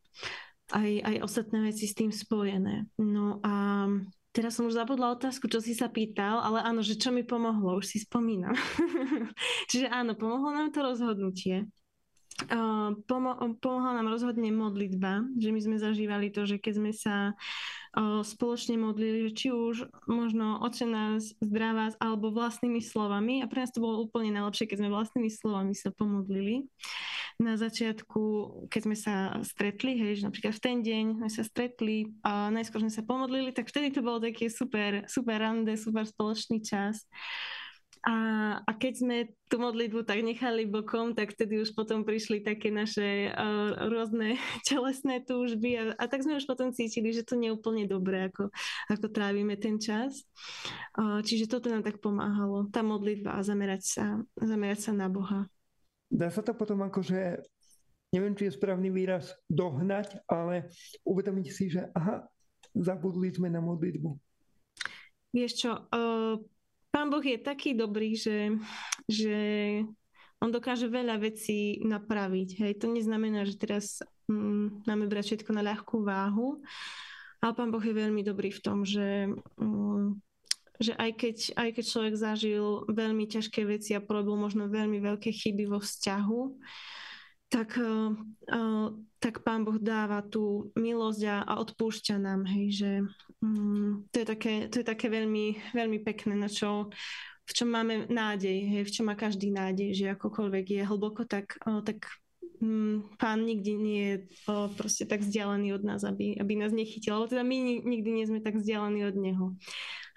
[0.72, 2.88] Aj, aj ostatné veci s tým spojené.
[2.96, 3.86] No a
[4.32, 7.84] teraz som už zabudla otázku, čo si sa pýtal, ale áno, že čo mi pomohlo,
[7.84, 8.56] už si spomínam.
[9.70, 11.68] Čiže áno, pomohlo nám to rozhodnutie.
[12.50, 17.38] Uh, pomo- pomohla nám rozhodne modlitba, že my sme zažívali to, že keď sme sa
[18.26, 23.70] spoločne modlili, že či už možno oče nás zdravá alebo vlastnými slovami a pre nás
[23.70, 26.66] to bolo úplne najlepšie, keď sme vlastnými slovami sa pomodlili.
[27.42, 28.22] Na začiatku,
[28.70, 32.86] keď sme sa stretli, hej, že napríklad v ten deň sme sa stretli a najskôr
[32.86, 37.08] sme sa pomodlili, tak vtedy to bolo také super, super rande, super spoločný čas.
[38.04, 38.16] A,
[38.60, 39.18] a keď sme
[39.48, 44.36] tú modlitbu tak nechali bokom, tak vtedy už potom prišli také naše uh, rôzne
[44.68, 48.28] telesné túžby a, a tak sme už potom cítili, že to nie je úplne dobré,
[48.28, 48.52] ako,
[48.92, 50.28] ako trávime ten čas.
[51.00, 55.48] Uh, čiže toto nám tak pomáhalo, tá modlitba a zamerať sa, zamerať sa na Boha.
[56.14, 57.42] Dá sa to potom akože,
[58.14, 60.70] neviem, či je správny výraz, dohnať, ale
[61.02, 62.22] uvedomiť si, že aha,
[62.78, 64.14] zabudli sme na modlitbu.
[65.34, 66.38] Vieš čo, uh,
[66.94, 68.54] Pán Boh je taký dobrý, že,
[69.10, 69.38] že
[70.38, 72.50] on dokáže veľa vecí napraviť.
[72.62, 72.74] Hej.
[72.86, 76.62] To neznamená, že teraz mm, máme brať všetko na ľahkú váhu,
[77.42, 79.26] ale Pán Boh je veľmi dobrý v tom, že,
[79.58, 80.22] mm,
[80.82, 85.30] že aj, keď, aj keď človek zažil veľmi ťažké veci a porobil možno veľmi veľké
[85.30, 86.42] chyby vo vzťahu,
[87.54, 88.90] tak, uh,
[89.22, 92.92] tak Pán Boh dáva tú milosť a, a odpúšťa nám, hej, že
[93.46, 96.90] um, to, je také, to je také veľmi, veľmi pekné, na čo,
[97.46, 101.54] v čom máme nádej, hej, v čom má každý nádej, že akokoľvek je hlboko, tak,
[101.70, 102.10] uh, tak
[102.64, 104.16] um, Pán nikdy nie je
[104.48, 108.26] uh, proste tak vzdialený od nás, aby, aby nás nechytil, ale teda my nikdy nie
[108.26, 109.46] sme tak vzdialení od Neho,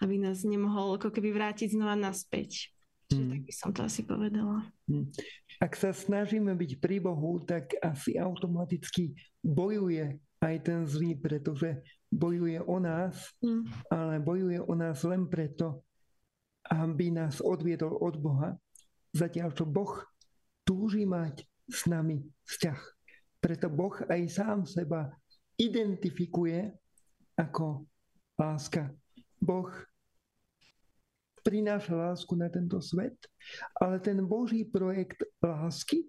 [0.00, 2.70] aby nás nemohol ako keby vrátiť znova naspäť.
[3.10, 3.32] Čiže hmm.
[3.34, 4.66] tak by som to asi povedala.
[4.86, 5.10] Hmm.
[5.58, 11.80] Ak sa snažíme byť pri Bohu, tak asi automaticky bojuje aj ten zlý, pretože
[12.12, 13.88] bojuje o nás, mm.
[13.88, 15.80] ale bojuje o nás len preto,
[16.68, 18.50] aby nás odviedol od Boha.
[19.16, 20.04] Zatiaľ, čo Boh
[20.66, 22.80] túži mať s nami vzťah.
[23.42, 25.12] Preto Boh aj sám seba
[25.58, 26.72] identifikuje
[27.36, 27.84] ako
[28.40, 28.90] láska.
[29.38, 29.68] Boh
[31.46, 33.14] prináša lásku na tento svet,
[33.78, 36.02] ale ten Boží projekt lásky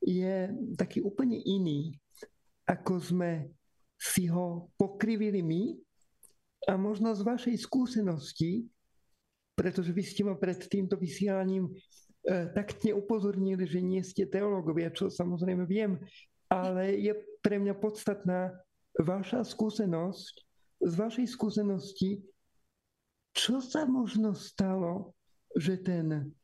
[0.00, 0.48] je
[0.80, 1.92] taký úplne iný,
[2.64, 3.52] ako sme
[4.00, 5.76] si ho pokrivili my
[6.70, 8.64] a možno z vašej skúsenosti,
[9.52, 11.68] pretože vy ste ma pred týmto vysielaním
[12.24, 16.00] e, tak neupozornili, že nie ste teológovia, čo samozrejme viem,
[16.48, 17.12] ale je
[17.44, 18.56] pre mňa podstatná
[18.98, 20.34] vaša skúsenosť,
[20.78, 22.22] z vašej skúsenosti
[23.38, 25.14] čo sa možno stalo,
[25.54, 26.34] že ten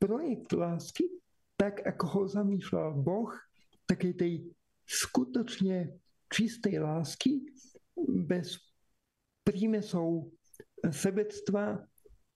[0.00, 1.04] projekt lásky,
[1.60, 3.28] tak ako ho zamýšľal Boh,
[3.84, 4.32] takej tej
[4.88, 5.92] skutočne
[6.32, 7.44] čistej lásky,
[8.24, 8.56] bez
[9.44, 10.32] prímesov
[10.88, 11.84] sebectva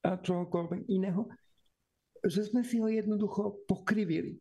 [0.05, 1.25] a čohokoľvek iného,
[2.25, 4.41] že sme si ho jednoducho pokrivili.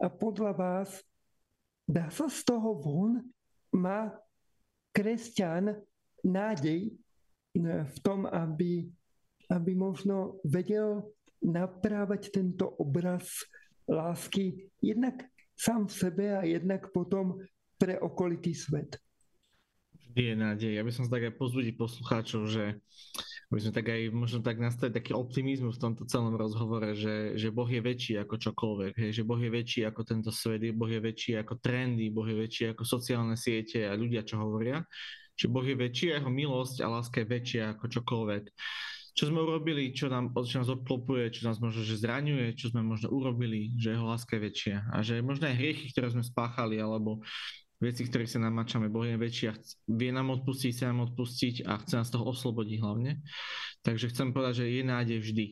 [0.00, 0.90] A podľa vás
[1.84, 3.20] dá sa z toho von,
[3.72, 4.10] má
[4.96, 5.76] kresťan
[6.24, 6.90] nádej
[7.58, 8.88] v tom, aby
[9.48, 11.08] aby možno vedel
[11.40, 13.48] naprávať tento obraz
[13.88, 15.24] lásky jednak
[15.56, 17.40] sám v sebe a jednak potom
[17.80, 19.00] pre okolitý svet.
[19.96, 20.72] Vždy je nádej.
[20.76, 22.64] Ja by som sa tak aj pozbudiť poslucháčov, že
[23.48, 27.48] by sme tak aj možno tak nastaviť taký optimizmus v tomto celom rozhovore, že, že
[27.48, 31.00] Boh je väčší ako čokoľvek, hej, že Boh je väčší ako tento svet, Boh je
[31.00, 34.84] väčší ako trendy, Boh je väčší ako sociálne siete a ľudia, čo hovoria,
[35.32, 38.44] že Boh je väčší a jeho milosť a láska je väčšia ako čokoľvek
[39.18, 42.86] čo sme urobili, čo, nám, čo nás obklopuje, čo nás možno že zraňuje, čo sme
[42.86, 44.76] možno urobili, že jeho láska je väčšia.
[44.94, 47.18] A že možno aj hriechy, ktoré sme spáchali, alebo
[47.78, 49.58] veci, ktorých sa namáčame, Boh je väčší a
[49.94, 53.22] vie nám odpustiť, chce nám odpustiť a chce nás toho oslobodiť hlavne.
[53.86, 55.46] Takže chcem povedať, že je nádej vždy.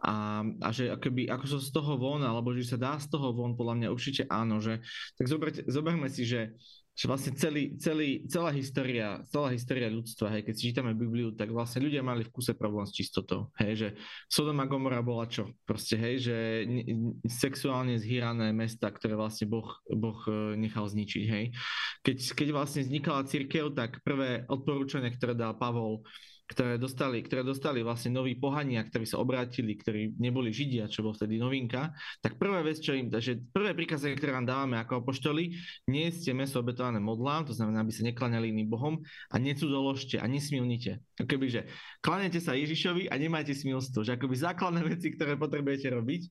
[0.00, 3.36] A, a že akoby, ako sa z toho von, alebo že sa dá z toho
[3.36, 4.56] von, podľa mňa určite áno.
[4.58, 4.80] Že,
[5.20, 6.56] tak zoberte, zoberme si, že
[6.96, 11.52] že vlastne celý, celý, celá, história, celá história ľudstva, hej, keď si čítame Bibliu, tak
[11.52, 13.52] vlastne ľudia mali v kuse problém s čistotou.
[13.60, 13.88] Hej, že
[14.32, 15.52] Sodoma Gomora bola čo?
[15.68, 16.36] Proste, hej, že
[17.28, 21.24] sexuálne zhýrané mesta, ktoré vlastne Boh, boh e, nechal zničiť.
[21.28, 21.44] Hej.
[22.00, 26.00] Keď, keď vlastne vznikala církev, tak prvé odporúčanie, ktoré dal Pavol,
[26.46, 31.10] ktoré dostali, ktoré dostali vlastne noví pohania, ktorí sa obrátili, ktorí neboli Židia, čo bol
[31.10, 31.90] vtedy novinka,
[32.22, 35.58] tak prvá vec, čo im, že prvé príkazanie, ktoré vám dávame ako apoštoli,
[35.90, 38.94] nie ste meso obetované modlám, to znamená, aby sa neklaňali iným Bohom
[39.30, 41.02] a necudoložte a nesmilnite.
[41.18, 41.60] Akoby, že
[41.98, 46.22] klanete sa Ježišovi a nemajte smilstvo, že akoby základné veci, ktoré potrebujete robiť,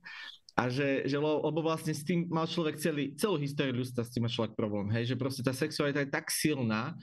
[0.56, 4.24] a že, že lebo vlastne s tým mal človek celý, celú históriu ľudstva, s tým
[4.24, 6.96] má človek problém, hej, že proste tá sexualita je tak silná,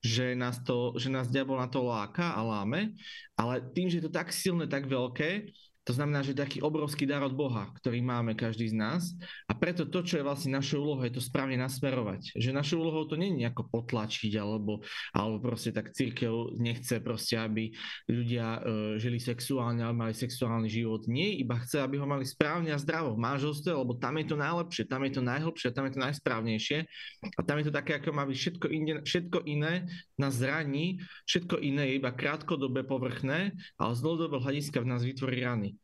[0.00, 2.96] že nás, to, že nás diabol na to láka a láme,
[3.36, 5.52] ale tým, že je to tak silné, tak veľké,
[5.90, 9.10] to znamená, že taký obrovský dar od Boha, ktorý máme každý z nás.
[9.50, 12.38] A preto to, čo je vlastne našou úlohou, je to správne nasmerovať.
[12.38, 17.34] Že našou úlohou to nie je nejako potlačiť, alebo, alebo proste tak církev nechce proste,
[17.34, 17.74] aby
[18.06, 18.62] ľudia uh,
[19.02, 21.10] žili sexuálne, alebo mali sexuálny život.
[21.10, 24.36] Nie, iba chce, aby ho mali správne a zdravo v manželstve, lebo tam je to
[24.38, 26.78] najlepšie, tam je to najhlbšie, tam je to najsprávnejšie.
[27.34, 31.58] A tam je to také, ako má byť všetko, inde, všetko iné nás zraní, všetko
[31.58, 35.79] iné je iba krátkodobé povrchné, ale z dlhodobého hľadiska v nás vytvorí rany.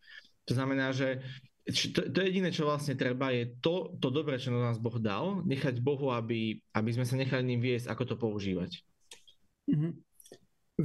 [0.47, 1.21] To znamená, že
[1.67, 5.83] to, to jediné, čo vlastne treba, je to, to dobré, čo nás Boh dal, nechať
[5.83, 8.87] Bohu, aby, aby sme sa nechali ním viesť, ako to používať.
[9.67, 9.93] Mm-hmm.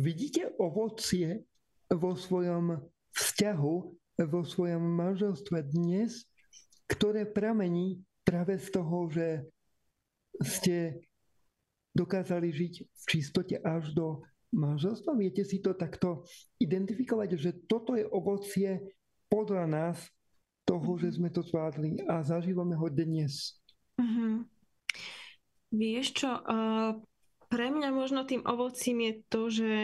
[0.01, 1.45] Vidíte ovocie
[1.93, 2.81] vo svojom
[3.13, 3.75] vzťahu,
[4.25, 6.25] vo svojom manželstve dnes,
[6.89, 9.45] ktoré pramení práve z toho, že
[10.41, 10.97] ste
[11.93, 15.13] dokázali žiť v čistote až do manželstva?
[15.13, 16.25] Viete si to takto
[16.57, 18.81] identifikovať, že toto je ovocie
[19.31, 19.97] podľa nás
[20.67, 23.55] toho, že sme to zvládli a zažívame ho dnes.
[23.95, 24.43] Uh-huh.
[25.71, 26.99] Vieš čo, uh,
[27.47, 29.75] pre mňa možno tým ovocím je to, že,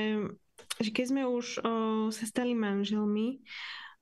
[0.84, 3.40] že keď sme už uh, sa stali manželmi,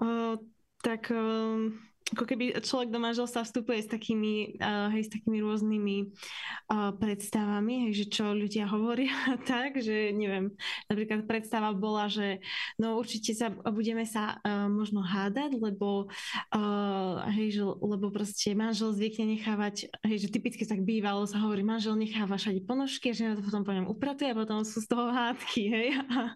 [0.01, 0.41] uh,
[0.81, 1.69] tak uh,
[2.13, 7.89] ako keby človek do manželstva vstupuje s takými, uh, hej, s takými rôznymi uh, predstavami,
[7.89, 9.09] hej, že čo ľudia hovoria
[9.49, 10.53] tak, že neviem,
[10.85, 12.45] napríklad predstava bola, že
[12.77, 16.05] no určite sa budeme sa uh, možno hádať, lebo
[16.53, 21.65] uh, hej, že, lebo proste manžel zvykne nechávať, hej, že typicky tak bývalo, sa hovorí,
[21.65, 24.93] manžel necháva všade ponožky, že na to potom po ňom upratuje a potom sú z
[24.93, 25.89] toho hádky, hej.
[26.15, 26.31] A,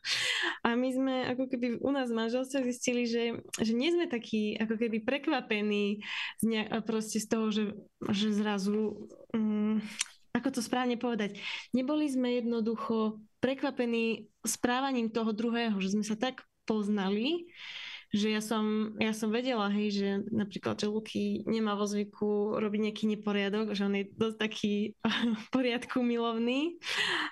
[0.65, 4.57] a my sme ako keby u nás v manželstve zistili, že, že nie sme takí
[4.59, 6.01] ako keby prekvapení prekvapený
[6.39, 7.63] z, ne, proste z toho, že,
[8.11, 9.81] že zrazu, um,
[10.31, 11.39] ako to správne povedať,
[11.75, 17.49] neboli sme jednoducho prekvapení správaním toho druhého, že sme sa tak poznali,
[18.09, 22.89] že ja som, ja som vedela, hej, že napríklad, že Luky nemá vo zvyku robiť
[22.89, 24.73] nejaký neporiadok, že on je dosť taký
[25.53, 26.81] poriadku milovný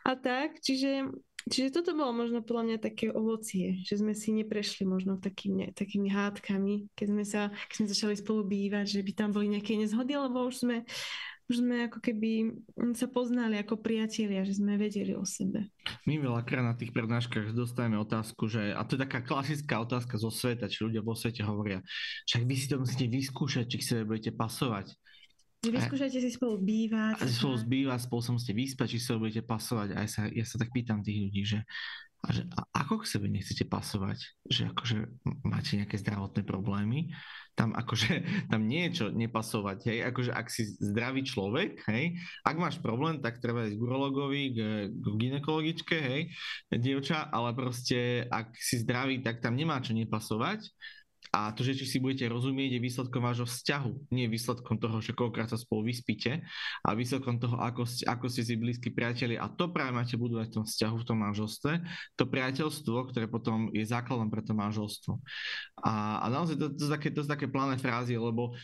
[0.05, 1.09] a tak, čiže
[1.47, 6.12] Čiže toto bolo možno podľa mňa také ovocie, že sme si neprešli možno takými, takými
[6.12, 10.19] hádkami, keď sme, sa, keď sme začali spolu bývať, že by tam boli nejaké nezhody,
[10.19, 10.83] lebo už sme,
[11.47, 12.51] už sme ako keby
[12.91, 15.71] sa poznali ako priatelia, že sme vedeli o sebe.
[16.03, 20.27] My veľakrát na tých prednáškach dostajeme otázku, že, a to je taká klasická otázka zo
[20.27, 21.79] sveta, či ľudia vo svete hovoria,
[22.27, 24.91] však vy si to musíte vyskúšať, či k sebe budete pasovať.
[25.65, 27.17] Vy vyskúšajte si spolu bývať.
[27.17, 29.88] A spolu zbývať, spolu sa musíte vyspať, či sa budete pasovať.
[29.98, 31.60] A ja sa, ja sa tak pýtam tých ľudí, že,
[32.22, 34.22] a že a ako k sebe nechcete pasovať?
[34.46, 34.98] Že akože
[35.43, 37.10] máte nejaké zdravotné problémy?
[37.58, 38.13] tam akože,
[38.54, 43.17] tam nie je čo nepasovať, hej, akože ak si zdravý človek, hej, ak máš problém,
[43.17, 44.58] tak treba ísť k urologovi, k,
[44.93, 46.22] k ginekologičke, hej,
[46.70, 50.70] dievča, ale proste ak si zdravý, tak tam nemá čo nepasovať
[51.31, 55.11] a to, že či si budete rozumieť, je výsledkom vášho vzťahu, nie výsledkom toho, že
[55.11, 56.43] koľkokrát sa spolu vyspíte,
[56.83, 59.35] a výsledkom toho, ako, ste, ako ste si blízki priateli.
[59.35, 61.73] A to práve máte budovať v tom vzťahu, v tom manželstve.
[62.15, 65.19] To priateľstvo, ktoré potom je základom pre to manželstvo.
[65.83, 68.55] A, a naozaj to, to, to, také, to sú také pláne frázy, lebo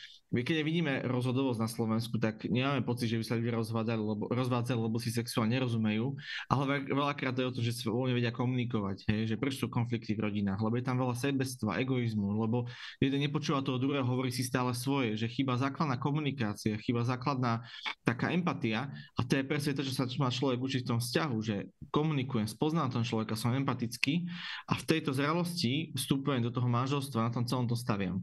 [0.42, 4.80] keď vidíme rozhodovosť na Slovensku, tak nemáme pocit, že by sa ľudia rozvádzali, lebo, rozvádzali,
[4.82, 6.18] lebo si sexuálne nerozumejú,
[6.50, 10.18] ale veľakrát je o to, že sa voľne vedia komunikovať, hej, že prečo sú konflikty
[10.18, 12.66] v rodinách, lebo je tam veľa sebectva, egoizmu, lebo
[12.98, 17.62] jeden nepočúva toho druhého, hovorí si stále svoje, že chyba základná komunikácia, chyba základná
[18.02, 21.38] taká empatia a to je presne to, čo sa má človek učiť v tom vzťahu,
[21.46, 24.26] že komunikujem, spoznám tom človeka, som empatický
[24.70, 28.22] a v tejto zrelosti vstupujem do toho manželstva, na tom celom to staviam.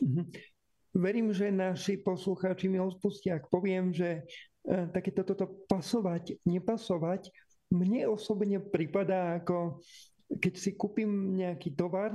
[0.00, 0.55] Mm-hmm.
[0.96, 4.24] Verím, že naši poslucháči mi odpustia, ak poviem, že
[4.64, 7.28] e, takéto toto pasovať, nepasovať,
[7.68, 9.84] mne osobne pripadá ako
[10.26, 12.10] keď si kúpim nejaký tovar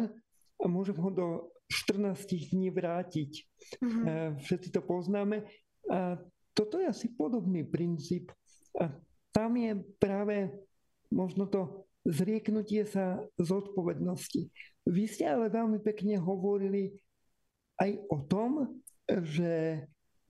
[0.59, 1.27] a môžem ho do
[1.71, 3.31] 14 dní vrátiť.
[3.79, 4.43] Mm-hmm.
[4.43, 5.47] Všetci to poznáme.
[5.87, 6.19] A
[6.51, 8.35] toto je asi podobný princíp.
[8.75, 8.91] A
[9.31, 10.51] tam je práve
[11.07, 14.51] možno to zrieknutie sa zodpovednosti.
[14.83, 16.91] Vy ste ale veľmi pekne hovorili
[17.81, 18.51] aj o tom,
[19.09, 19.83] že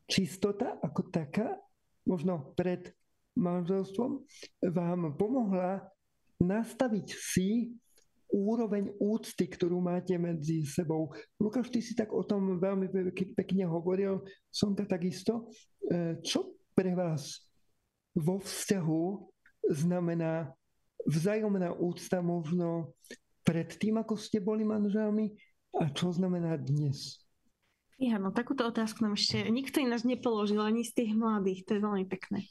[0.08, 1.60] čistota ako taká,
[2.08, 2.96] možno pred
[3.36, 4.24] manželstvom,
[4.72, 5.84] vám pomohla
[6.40, 7.76] nastaviť si
[8.32, 11.12] úroveň úcty, ktorú máte medzi sebou.
[11.36, 12.88] Lukáš, ty si tak o tom veľmi
[13.36, 15.52] pekne hovoril, som to takisto.
[15.84, 17.44] E, čo pre vás
[18.16, 19.04] vo vzťahu
[19.68, 20.48] znamená
[21.04, 22.96] vzájomná úcta možno
[23.44, 25.36] pred tým, ako ste boli manželmi
[25.76, 27.21] a čo znamená dnes?
[28.02, 31.86] Ja, no takúto otázku nám ešte nikto ináč nepoložil, ani z tých mladých, to je
[31.86, 32.50] veľmi pekné.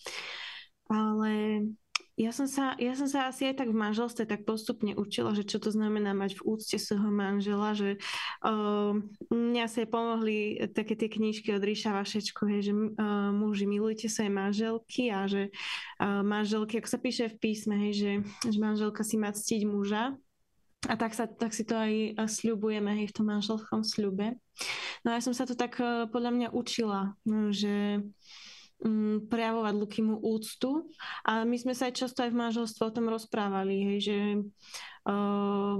[0.87, 1.31] Ale
[2.21, 5.43] ja som, sa, ja som sa asi aj tak v manželstve tak postupne učila, že
[5.43, 7.97] čo to znamená mať v úcte svojho manžela, že
[8.45, 8.93] uh,
[9.33, 14.31] mňa sa pomohli také tie knižky od Ríša Vašečko, hej, že uh, muži milujte svoje
[14.31, 18.13] manželky a že uh, manželky, ako sa píše v písme, hej, že,
[18.53, 20.15] že manželka si má ctiť muža
[20.89, 24.41] a tak, sa, tak si to aj sľubujeme hej, v tom manželskom sľube.
[25.05, 28.01] No ja som sa to tak e, podľa mňa učila, no, že
[28.81, 30.89] um, prejavovať Lukimu úctu.
[31.29, 34.19] A my sme sa aj často aj v manželstve o tom rozprávali, hej, že
[35.05, 35.77] uh,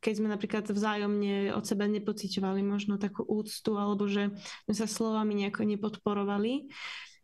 [0.00, 4.32] keď sme napríklad vzájomne od seba nepociťovali možno takú úctu, alebo že
[4.64, 6.72] sme sa slovami nejako nepodporovali,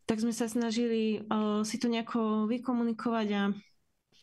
[0.04, 1.24] tak sme sa snažili
[1.64, 3.42] si to nejako vykomunikovať a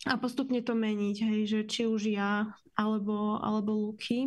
[0.09, 4.25] a postupne to meniť, hej, že či už ja alebo, alebo Luky.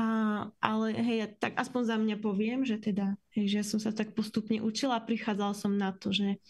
[0.00, 0.06] A,
[0.64, 4.16] ale hej, tak aspoň za mňa poviem, že teda, hej, že ja som sa tak
[4.16, 6.40] postupne učila a prichádzala som na to, že,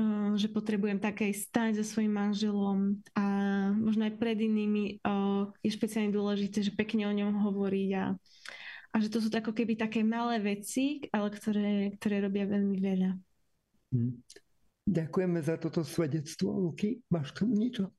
[0.00, 3.24] uh, že potrebujem také stať so svojím manželom a
[3.76, 8.16] možno aj pred inými uh, je špeciálne dôležité, že pekne o ňom hovoriť a,
[8.90, 13.10] a že to sú ako keby také malé veci, ale ktoré, ktoré robia veľmi veľa.
[13.92, 14.24] Hmm.
[14.88, 16.56] Ďakujeme za toto svedectvo.
[16.56, 17.92] Luky, máš k tomu niečo?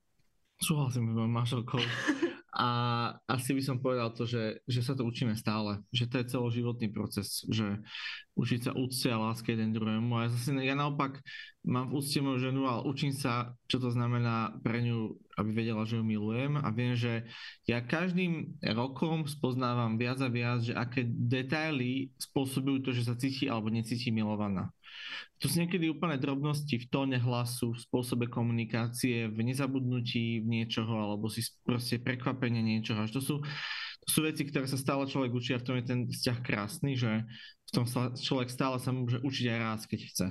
[0.61, 1.77] Súhlasím s.
[2.51, 2.67] A
[3.31, 6.91] asi by som povedal to, že, že sa to učíme stále, že to je celoživotný
[6.91, 7.79] proces, že
[8.35, 10.11] učiť sa úcte a láske jeden druhému.
[10.19, 11.23] A ja, zase, ja naopak
[11.61, 15.85] mám v úcte moju ženu, ale učím sa, čo to znamená pre ňu, aby vedela,
[15.85, 17.29] že ju milujem a viem, že
[17.69, 23.45] ja každým rokom spoznávam viac a viac, že aké detaily spôsobujú to, že sa cíti
[23.45, 24.73] alebo necíti milovaná.
[25.41, 30.93] To sú niekedy úplne drobnosti v tóne hlasu, v spôsobe komunikácie, v nezabudnutí v niečoho
[30.97, 33.05] alebo si proste prekvapenie niečoho.
[33.05, 33.35] Až to sú,
[34.05, 36.97] to sú veci, ktoré sa stále človek učí a v tom je ten vzťah krásny,
[36.97, 37.25] že
[37.69, 40.27] v tom sa človek stále sa môže učiť aj raz, keď chce.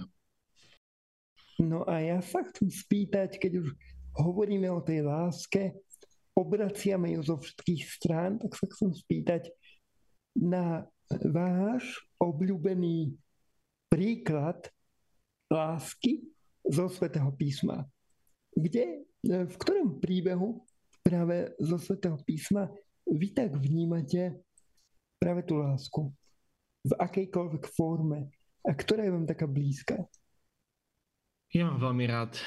[1.60, 3.68] No a ja sa chcem spýtať, keď už
[4.16, 5.76] hovoríme o tej láske,
[6.32, 9.52] obraciame ju zo všetkých strán, tak sa chcem spýtať
[10.40, 10.88] na
[11.20, 13.12] váš obľúbený
[13.92, 14.72] príklad
[15.52, 16.24] lásky
[16.64, 17.84] zo Svetého písma.
[18.56, 20.64] Kde v ktorom príbehu
[21.04, 22.72] práve zo Svetého písma
[23.04, 24.40] vy tak vnímate
[25.20, 26.08] práve tú lásku?
[26.88, 28.32] V akejkoľvek forme?
[28.64, 30.08] A ktorá je vám taká blízka?
[31.50, 32.38] Ja mám veľmi rád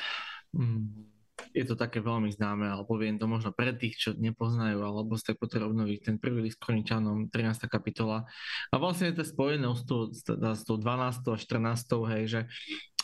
[0.55, 1.13] mm,
[1.53, 5.37] je to také veľmi známe, ale poviem to možno pre tých, čo nepoznajú, alebo tak
[5.37, 7.69] potrebujú obnoviť ten prvý list Koriničanom, 13.
[7.69, 8.25] kapitola.
[8.69, 11.29] A vlastne je to spojené s tou, s tou 12.
[11.29, 12.09] a 14.
[12.13, 12.39] hej, že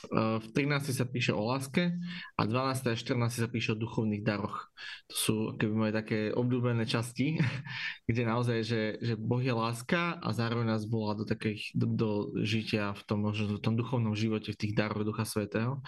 [0.08, 0.96] v 13.
[0.96, 1.92] sa píše o láske
[2.40, 2.92] a 12.
[2.92, 3.44] a 14.
[3.44, 4.72] sa píše o duchovných daroch.
[5.12, 7.36] To sú keby moje také obľúbené časti,
[8.10, 12.10] kde naozaj, že, že Boh je láska a zároveň nás volá do, takých, do, do
[12.48, 15.84] žitia v tom, v tom duchovnom živote, v tých daroch Ducha Svetého.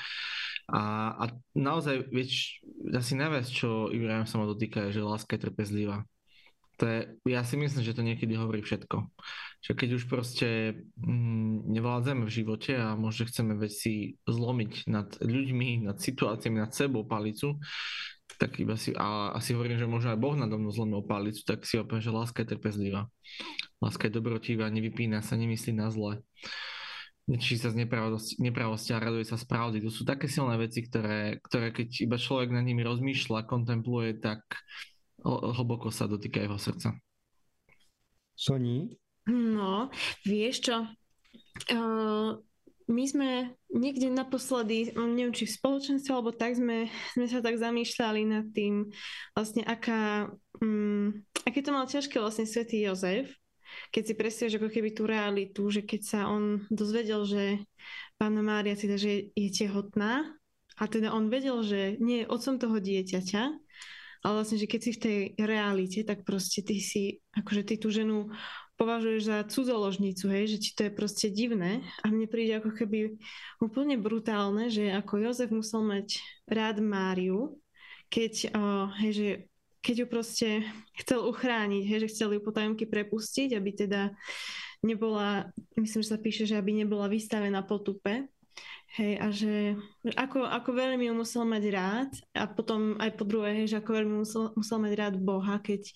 [0.71, 1.23] A, a
[1.55, 6.03] naozaj, vieš, asi najviac, čo Ibrahim sa ma dotýka, je, že láska je trpezlivá
[6.81, 6.99] to je,
[7.29, 9.05] ja si myslím, že to niekedy hovorí všetko.
[9.61, 10.49] Že keď už proste
[10.97, 17.05] mm, nevládzeme v živote a možno chceme veci zlomiť nad ľuďmi, nad situáciami, nad sebou
[17.05, 17.61] palicu,
[18.41, 21.61] tak iba si, a asi hovorím, že možno aj Boh nado mnou zlomil palicu, tak
[21.61, 23.05] si opäť, že láska je trpezlivá.
[23.77, 26.25] Láska je dobrotivá, nevypína sa, nemyslí na zle.
[27.29, 29.77] Nečí sa z nepravosti, nepravosti a raduje sa z pravdy.
[29.85, 34.41] To sú také silné veci, ktoré, ktoré keď iba človek nad nimi rozmýšľa, kontempluje, tak
[35.21, 36.97] hlboko sa dotýka jeho srdca.
[38.33, 38.97] Soni?
[39.29, 39.93] No,
[40.25, 40.89] vieš čo,
[42.91, 48.21] my sme niekde naposledy, neviem či v spoločenstve, alebo tak sme, sme sa tak zamýšľali
[48.27, 48.91] nad tým,
[49.31, 50.27] vlastne aká,
[50.59, 51.15] um,
[51.47, 53.31] aké to mal ťažké vlastne svätý Jozef,
[53.95, 57.63] keď si predstavíš ako keby tú realitu, že keď sa on dozvedel, že
[58.19, 60.27] pána Mária teda, že je tehotná
[60.75, 63.43] a teda on vedel, že nie je otcom toho dieťaťa,
[64.21, 67.89] ale vlastne, že keď si v tej realite, tak proste ty si, akože ty tú
[67.89, 68.29] ženu
[68.81, 71.85] považuješ za cudzoložnicu, hej, že ti to je proste divné.
[72.01, 73.13] A mne príde ako keby
[73.61, 76.17] úplne brutálne, že ako Jozef musel mať
[76.49, 77.61] rád Máriu,
[78.09, 79.27] keď, uh, hej, že
[79.85, 80.49] keď ju proste
[80.97, 84.17] chcel uchrániť, hej, že chcel ju potajomky prepustiť, aby teda
[84.81, 88.25] nebola, myslím, že sa píše, že aby nebola vystavená potupe,
[88.99, 89.79] Hej, a že
[90.19, 93.91] ako, ako veľmi ju musel mať rád a potom aj po druhé, hej, že ako
[93.95, 95.95] veľmi musel, musel mať rád Boha, keď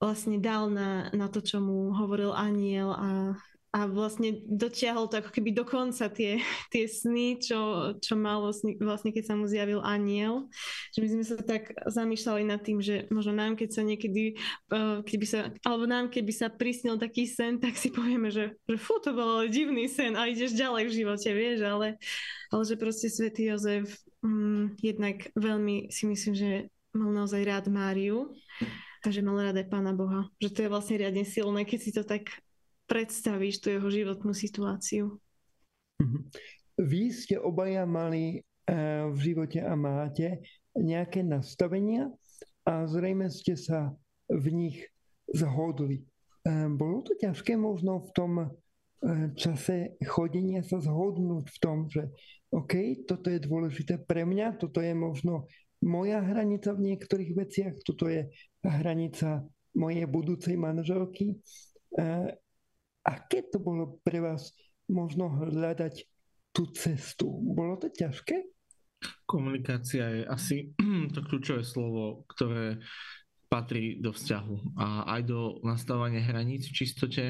[0.00, 3.36] vlastne dal na, na to, čo mu hovoril aniel a
[3.70, 6.42] a vlastne dotiahol to ako keby dokonca tie,
[6.74, 10.50] tie sny, čo, čo mal vlastne, vlastne, keď sa mu zjavil aniel.
[10.90, 14.34] Že my sme sa tak zamýšľali nad tým, že možno nám, keď sa niekedy,
[14.74, 18.76] uh, keby sa, alebo nám, keby sa prisnil taký sen, tak si povieme, že, že
[18.76, 21.94] fú, to bol divný sen a ideš ďalej v živote, vieš, ale,
[22.50, 23.86] ale že proste svätý Jozef
[24.26, 26.50] um, jednak veľmi si myslím, že
[26.90, 28.34] mal naozaj rád Máriu
[29.00, 30.28] a že mal rád aj Pána Boha.
[30.40, 32.28] Že to je vlastne riadne silné, keď si to tak
[32.84, 35.16] predstavíš tú jeho životnú situáciu.
[36.02, 36.18] Mhm.
[36.80, 40.40] Vy ste obaja mali eh, v živote a máte
[40.72, 42.08] nejaké nastavenia
[42.64, 43.92] a zrejme ste sa
[44.26, 44.76] v nich
[45.28, 46.02] zhodli.
[46.48, 48.48] Eh, bolo to ťažké možno v tom eh,
[49.36, 52.08] čase chodenia sa zhodnúť v tom, že
[52.50, 55.46] OK, toto je dôležité pre mňa, toto je možno
[55.80, 58.26] moja hranica v niektorých veciach, toto je
[58.64, 59.44] hranica
[59.74, 61.38] mojej budúcej manželky
[63.04, 64.52] aké to bolo pre vás
[64.90, 66.04] možno hľadať
[66.50, 67.26] tú cestu?
[67.30, 68.42] Bolo to ťažké?
[69.24, 70.56] Komunikácia je asi
[71.14, 72.82] to kľúčové slovo, ktoré
[73.50, 77.24] patrí do vzťahu a aj do nastavovania hraníc v čistote,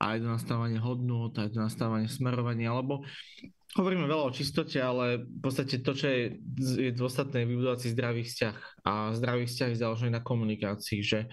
[0.00, 3.04] aj do nastavovania hodnot, aj do nastavovania smerovania, alebo
[3.70, 7.94] Hovoríme veľa o čistote, ale v podstate to, čo je, je dôstatné, je vybudovať si
[7.94, 8.56] zdravý vzťah.
[8.82, 11.30] A zdravý vzťah je založený na komunikácii, že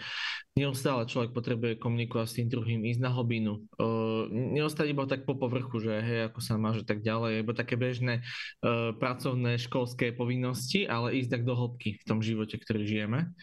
[0.53, 3.65] neustále človek potrebuje komunikovať s tým druhým, ísť na hlbinu.
[3.81, 7.73] Uh, neostať iba tak po povrchu, že hej, ako sa máže tak ďalej, iba také
[7.73, 13.33] bežné uh, pracovné, školské povinnosti, ale ísť tak do hĺbky v tom živote, ktorý žijeme.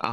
[0.00, 0.12] A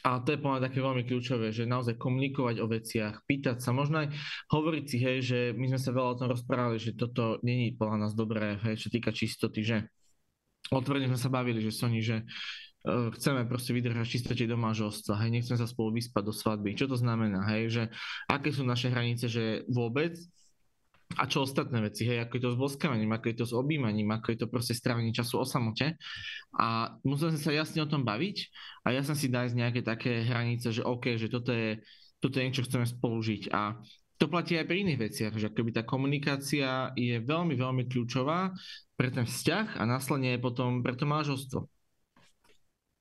[0.00, 4.00] a to je podľa také veľmi kľúčové, že naozaj komunikovať o veciach, pýtať sa, možno
[4.04, 4.08] aj
[4.48, 8.08] hovoriť si, hej, že my sme sa veľa o tom rozprávali, že toto není podľa
[8.08, 9.76] nás dobré, hej, čo týka čistoty, že
[10.72, 15.30] otvorene sme sa bavili, že Soni, že uh, chceme proste vydržať čistote do manželstva, hej,
[15.36, 16.72] nechceme sa spolu vyspať do svadby.
[16.72, 17.82] Čo to znamená, hej, že
[18.24, 20.16] aké sú naše hranice, že vôbec
[21.18, 24.14] a čo ostatné veci, hej, ako je to s boskávaním, ako je to s objímaním,
[24.14, 25.98] ako je to proste strávenie času o samote.
[26.54, 28.36] A musíme sa jasne o tom baviť
[28.86, 31.82] a ja som si dať nejaké také hranice, že OK, že toto je,
[32.22, 33.50] toto je niečo, chceme spolu žiť.
[33.50, 33.74] A
[34.22, 38.54] to platí aj pri iných veciach, že akoby tá komunikácia je veľmi, veľmi kľúčová
[38.94, 41.66] pre ten vzťah a následne je potom pre to manželstvo.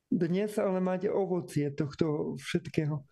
[0.10, 3.06] Dnes ale máte ovocie tohto všetkého.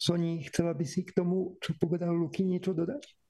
[0.00, 3.23] Soni, chcela by si k tomu, čo povedal Luky, niečo dodať?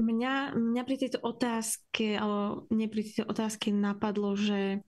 [0.00, 4.80] Mňa, mňa pri tejto otázke, alebo mne pri tejto otázke napadlo, že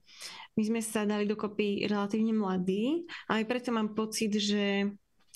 [0.57, 4.89] my sme sa dali dokopy relatívne mladí, aj preto mám pocit, že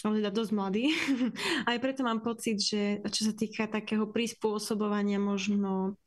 [0.05, 0.93] ale teda dosť mladý.
[1.69, 5.97] Aj preto mám pocit, že čo sa týka takého prispôsobovania možno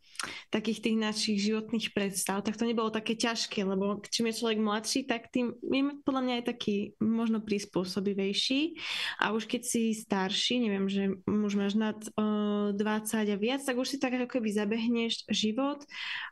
[0.53, 5.01] takých tých našich životných predstav, tak to nebolo také ťažké, lebo čím je človek mladší,
[5.09, 8.77] tak tým je podľa mňa aj taký možno prispôsobivejší.
[9.23, 13.77] A už keď si starší, neviem, že už máš nad uh, 20 a viac, tak
[13.81, 15.81] už si tak ako keby zabehneš život,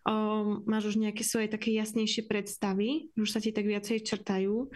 [0.04, 4.68] um, máš už nejaké svoje také jasnejšie predstavy, už sa ti tak viacej črtajú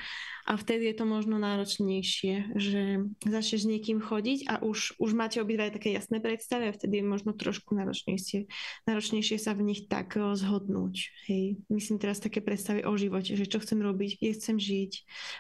[0.53, 5.41] a vtedy je to možno náročnejšie, že začneš s niekým chodiť a už, už máte
[5.41, 8.53] obidva také jasné predstavy a vtedy je možno trošku náročnejšie,
[8.85, 11.09] náročnejšie sa v nich tak zhodnúť.
[11.25, 11.57] Hej.
[11.73, 14.93] Myslím teraz také predstavy o živote, že čo chcem robiť, kde chcem žiť,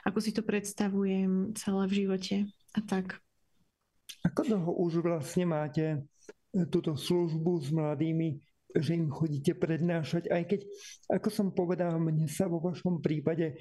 [0.08, 2.36] ako si to predstavujem celé v živote
[2.72, 3.20] a tak.
[4.24, 6.08] Ako dlho už vlastne máte
[6.72, 8.40] túto službu s mladými
[8.76, 10.60] že im chodíte prednášať, aj keď,
[11.12, 13.60] ako som povedal, mne sa vo vašom prípade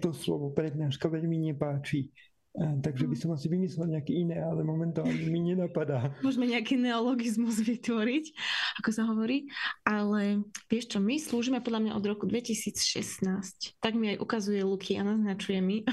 [0.00, 2.10] to slovo prednáška veľmi nepáči.
[2.56, 6.08] Takže by som asi vymyslel nejaké iné, ale momentálne mi nenapadá.
[6.26, 8.32] Môžeme nejaký neologizmus vytvoriť,
[8.80, 9.52] ako sa hovorí.
[9.84, 10.40] Ale
[10.72, 13.76] vieš čo, my slúžime podľa mňa od roku 2016.
[13.76, 15.84] Tak mi aj ukazuje Luky a naznačuje mi.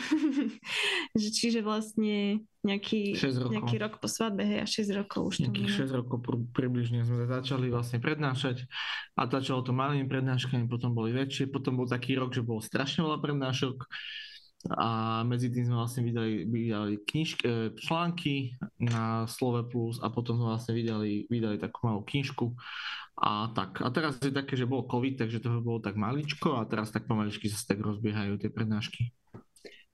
[1.38, 6.24] Čiže vlastne nejaký, nejaký rok po svadbe, hej, a 6 rokov už Nejakých 6 rokov
[6.56, 8.64] približne sme začali vlastne prednášať
[9.20, 13.04] a začalo to malými prednáškami, potom boli väčšie, potom bol taký rok, že bolo strašne
[13.04, 13.84] veľa prednášok
[14.72, 20.40] a medzi tým sme vlastne vydali, vydali knižky, e, články na Slove Plus a potom
[20.40, 22.56] sme vlastne vydali, vydali takú malú knižku
[23.20, 23.84] a tak.
[23.84, 27.12] A teraz je také, že bol COVID, takže toho bolo tak maličko a teraz tak
[27.12, 29.12] pomaličky sa tak rozbiehajú tie prednášky.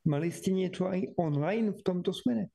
[0.06, 2.54] Mali ste niečo aj online v tomto smere?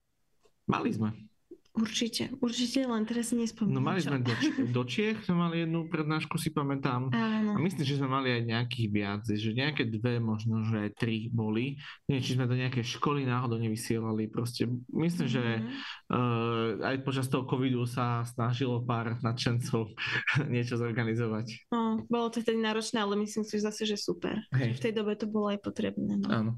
[0.71, 1.34] Mali sme.
[1.75, 3.83] Určite, určite, len teraz si nespomínam.
[3.83, 4.31] No mali sme do,
[4.71, 7.11] do Čiech, sme mali jednu prednášku, si pamätám.
[7.11, 7.51] Áno.
[7.51, 11.83] A myslím, že sme mali aj nejakých viac, že nejaké dve, možno, že tri boli.
[12.07, 14.31] Nie, či sme do nejaké školy náhodou nevysielali.
[14.31, 16.79] Proste myslím, že mm-hmm.
[16.79, 19.99] uh, aj počas toho covidu sa snažilo pár nadšencov
[20.55, 21.75] niečo zorganizovať.
[21.75, 24.39] No, bolo to tedy náročné, ale myslím si že zase, že super.
[24.55, 24.79] Hej.
[24.79, 26.23] V tej dobe to bolo aj potrebné.
[26.23, 26.29] No.
[26.31, 26.53] Áno.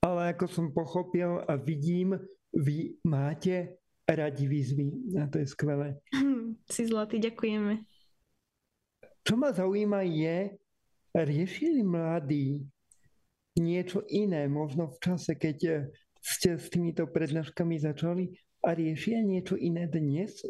[0.00, 2.16] Ale ako som pochopil a vidím,
[2.56, 5.96] vy máte radi výzvy a to je skvelé.
[6.68, 7.84] Si zlatý, ďakujeme.
[9.24, 10.52] Čo ma zaujíma je,
[11.16, 12.68] riešili mladí
[13.56, 15.88] niečo iné, možno v čase, keď
[16.20, 20.44] ste s týmito prednáškami začali a riešia niečo iné dnes?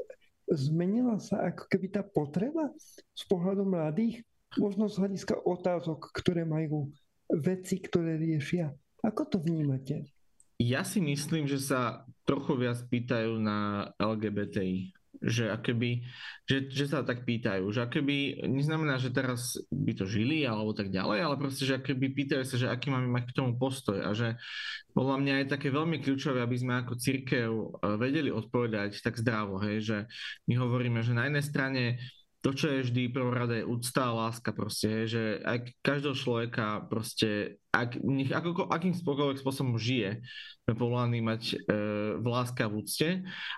[0.50, 2.68] Zmenila sa ako keby tá potreba
[3.14, 4.26] z pohľadu mladých,
[4.58, 6.90] možno z hľadiska otázok, ktoré majú,
[7.30, 8.74] veci, ktoré riešia.
[9.00, 10.10] Ako to vnímate?
[10.60, 14.92] Ja si myslím, že sa trochu viac pýtajú na LGBTI.
[15.24, 16.04] Že akoby,
[16.44, 20.90] že, že sa tak pýtajú, že akoby, neznamená, že teraz by to žili alebo tak
[20.90, 24.10] ďalej, ale proste, že akoby pýtajú sa, že aký máme mať k tomu postoj a
[24.12, 24.36] že
[24.92, 27.66] podľa mňa je také veľmi kľúčové, aby sme ako církev eh,
[27.96, 29.98] vedeli odpovedať tak zdravo, hej, že
[30.50, 31.82] my hovoríme, že na jednej strane
[32.44, 37.56] to, čo je vždy prvorada je úcta a láska proste, že aj každého človeka proste,
[37.74, 40.22] ak, nech ako, akým spôsobom žije,
[40.64, 41.56] sme povolaní mať e,
[42.16, 43.08] v láska v úcte.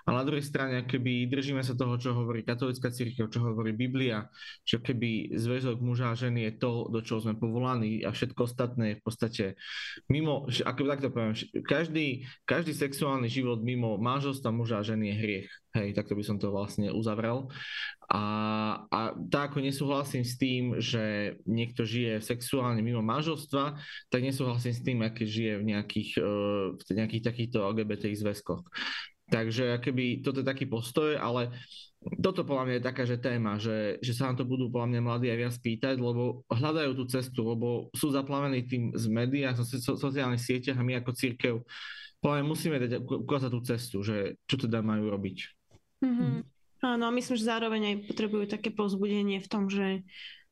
[0.03, 4.27] A na druhej strane, keby držíme sa toho, čo hovorí katolická církev, čo hovorí Biblia,
[4.67, 8.83] že keby zväzok muža a ženy je to, do čoho sme povolaní a všetko ostatné
[8.91, 9.45] je v podstate
[10.11, 15.51] mimo, ako takto poviem, každý, každý sexuálny život mimo manželstva muža a ženy je hriech.
[15.77, 17.53] Hej, takto by som to vlastne uzavrel.
[18.09, 18.23] A,
[18.89, 18.99] a
[19.29, 23.77] tak ako nesúhlasím s tým, že niekto žije sexuálne mimo manželstva,
[24.07, 28.63] tak nesúhlasím s tým, aké žije v nejakých, uh, v nejakých takýchto LGBT zväzkoch.
[29.27, 31.51] Takže keby toto je taký postoj, ale
[32.23, 35.01] toto podľa mňa je taká, že téma, že, že sa nám to budú podľa mňa
[35.03, 39.51] mladí aj viac pýtať, lebo hľadajú tú cestu, lebo sú zaplavení tým z médií a
[39.57, 39.67] so,
[39.99, 41.59] sociálnych sieťach a my ako církev
[42.21, 45.37] podľa mňa musíme dať, ukázať tú cestu, že čo teda majú robiť.
[46.01, 46.33] Mm-hmm.
[46.85, 50.05] Áno, a myslím, že zároveň aj potrebujú také pozbudenie v tom, že,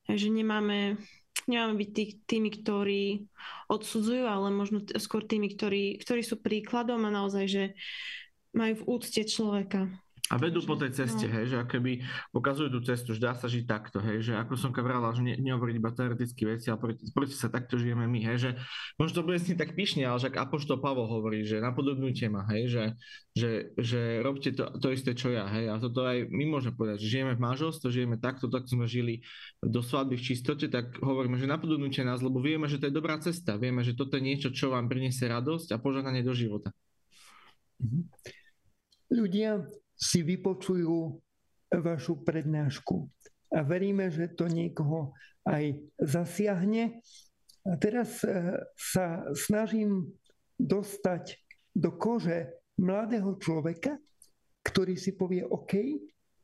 [0.09, 0.97] že nemáme
[1.45, 3.25] nemáme byť tý, tými, ktorí
[3.69, 7.63] odsudzujú, ale možno skôr tými, ktorí, ktorí sú príkladom a naozaj, že
[8.55, 9.89] majú v úcte človeka.
[10.25, 11.33] A vedú po tej ceste, no.
[11.37, 12.01] hej, že keby
[12.33, 15.37] ukazujú tú cestu, že dá sa žiť takto, hej, že ako som kavrala, že ne,
[15.37, 18.49] nehovoriť iba teoretické veci, ale proti, proti sa takto žijeme my, hej, že
[18.97, 22.73] možno to bude si tak pyšne, ale že Apoštol Pavol hovorí, že napodobňujte ma, hej,
[22.73, 22.83] že,
[23.37, 27.05] že, že robte to, to isté, čo ja, hej, a toto aj my môžeme povedať,
[27.05, 29.21] že žijeme v manželstve, žijeme takto, tak sme žili
[29.61, 33.21] do svadby v čistote, tak hovoríme, že napodobňujte nás, lebo vieme, že to je dobrá
[33.21, 36.73] cesta, vieme, že toto je niečo, čo vám priniesie radosť a požahnanie do života.
[37.77, 38.09] Mhm.
[39.05, 41.19] Ľudia si vypočujú
[41.71, 43.07] vašu prednášku
[43.55, 45.15] a veríme, že to niekoho
[45.47, 46.99] aj zasiahne.
[47.65, 50.11] A teraz e, sa snažím
[50.59, 51.39] dostať
[51.73, 53.97] do kože mladého človeka,
[54.61, 55.73] ktorý si povie, OK,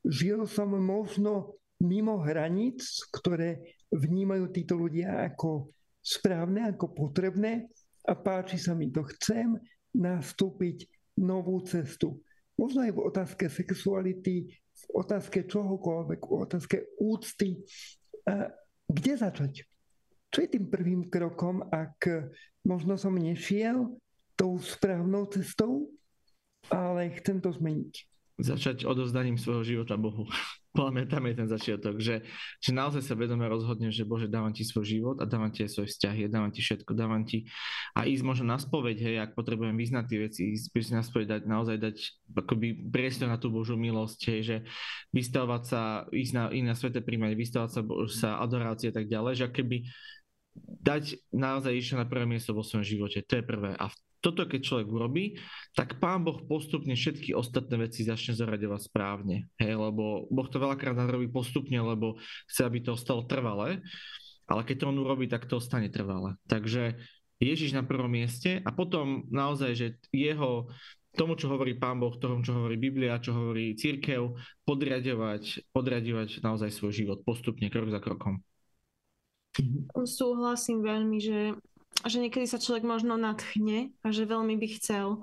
[0.08, 7.70] žil som možno mimo hraníc, ktoré vnímajú títo ľudia ako správne, ako potrebné
[8.08, 9.06] a páči sa mi to.
[9.18, 9.58] Chcem
[9.94, 10.88] nastúpiť
[11.22, 12.22] novú cestu.
[12.62, 17.58] Možno aj v otázke sexuality, v otázke čohokoľvek, v otázke úcty.
[18.86, 19.66] Kde začať?
[20.30, 22.30] Čo je tým prvým krokom, ak
[22.62, 23.98] možno som nešiel
[24.38, 25.90] tou správnou cestou,
[26.70, 27.94] ale chcem to zmeniť?
[28.38, 30.30] Začať odovzdaním svojho života Bohu
[31.12, 32.24] tam je ten začiatok, že,
[32.64, 35.72] že naozaj sa vedome rozhodnem, že Bože, dávam ti svoj život a dávam ti aj
[35.76, 37.52] svoje vzťahy, dávam ti všetko, dávam ti
[37.92, 41.44] a ísť možno na spoveď, hej, ak potrebujem vyznať tie veci, ísť na spoveď, dať,
[41.44, 41.98] naozaj dať
[42.40, 44.58] akoby priestor na tú Božú milosť, hej, že
[45.12, 49.34] vystavovať sa, ísť na, ísť na sveté príjmanie, vystavovať sa, sa adorácie a tak ďalej,
[49.44, 49.92] že keby
[50.84, 53.76] dať naozaj ešte na prvé miesto vo svojom živote, to je prvé.
[53.76, 53.92] A
[54.22, 55.36] toto keď človek urobí,
[55.74, 59.50] tak Pán Boh postupne všetky ostatné veci začne zaraďovať správne.
[59.58, 63.82] Hej, lebo Boh to veľakrát robí postupne, lebo chce, aby to ostalo trvalé,
[64.46, 66.38] ale keď to on urobí, tak to ostane trvalé.
[66.46, 67.02] Takže
[67.42, 70.70] Ježiš na prvom mieste a potom naozaj, že jeho
[71.18, 76.70] tomu, čo hovorí Pán Boh, tomu, čo hovorí Biblia, čo hovorí církev, podriadovať, podriadovať naozaj
[76.72, 78.40] svoj život postupne, krok za krokom.
[80.08, 81.40] Súhlasím veľmi, že
[82.06, 85.22] že niekedy sa človek možno nadchne a že veľmi by chcel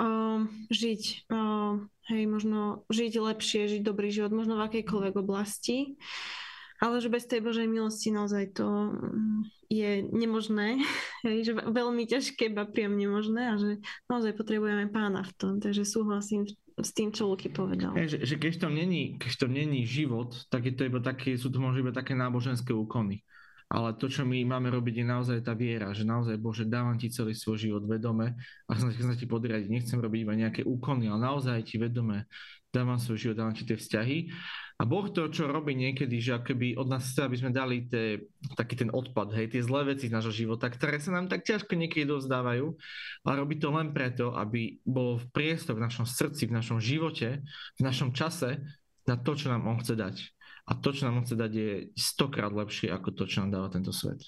[0.00, 0.40] uh,
[0.72, 1.76] žiť, uh,
[2.08, 6.00] hej, možno žiť lepšie, žiť dobrý život, možno v akejkoľvek oblasti,
[6.80, 10.80] ale že bez tej Božej milosti naozaj to mm, je nemožné,
[11.28, 13.70] hej, že veľmi ťažké, ba priam nemožné a že
[14.08, 17.96] naozaj potrebujeme pána v tom, takže súhlasím s tým, čo Luky povedal.
[17.96, 19.16] Hey, že, že keď, to není,
[19.48, 23.24] není život, tak je to iba také, sú to možno iba také náboženské úkony
[23.66, 27.10] ale to, čo my máme robiť, je naozaj tá viera, že naozaj, Bože, dávam ti
[27.10, 28.38] celý svoj život vedome
[28.70, 32.30] a chcem sa ti podriadiť, nechcem robiť iba nejaké úkony, ale naozaj ti vedome
[32.70, 34.30] dávam svoj život, dávam ti tie vzťahy.
[34.76, 38.20] A Boh to, čo robí niekedy, že akoby od nás chce, aby sme dali tie,
[38.60, 41.72] taký ten odpad, hej, tie zlé veci z nášho života, ktoré sa nám tak ťažko
[41.72, 42.76] niekedy dozdávajú,
[43.24, 47.40] ale robí to len preto, aby bol v priestor v našom srdci, v našom živote,
[47.80, 48.60] v našom čase
[49.08, 50.35] na to, čo nám On chce dať.
[50.66, 53.94] A to, čo nám chce dať, je stokrát lepšie ako to, čo nám dáva tento
[53.94, 54.18] svet.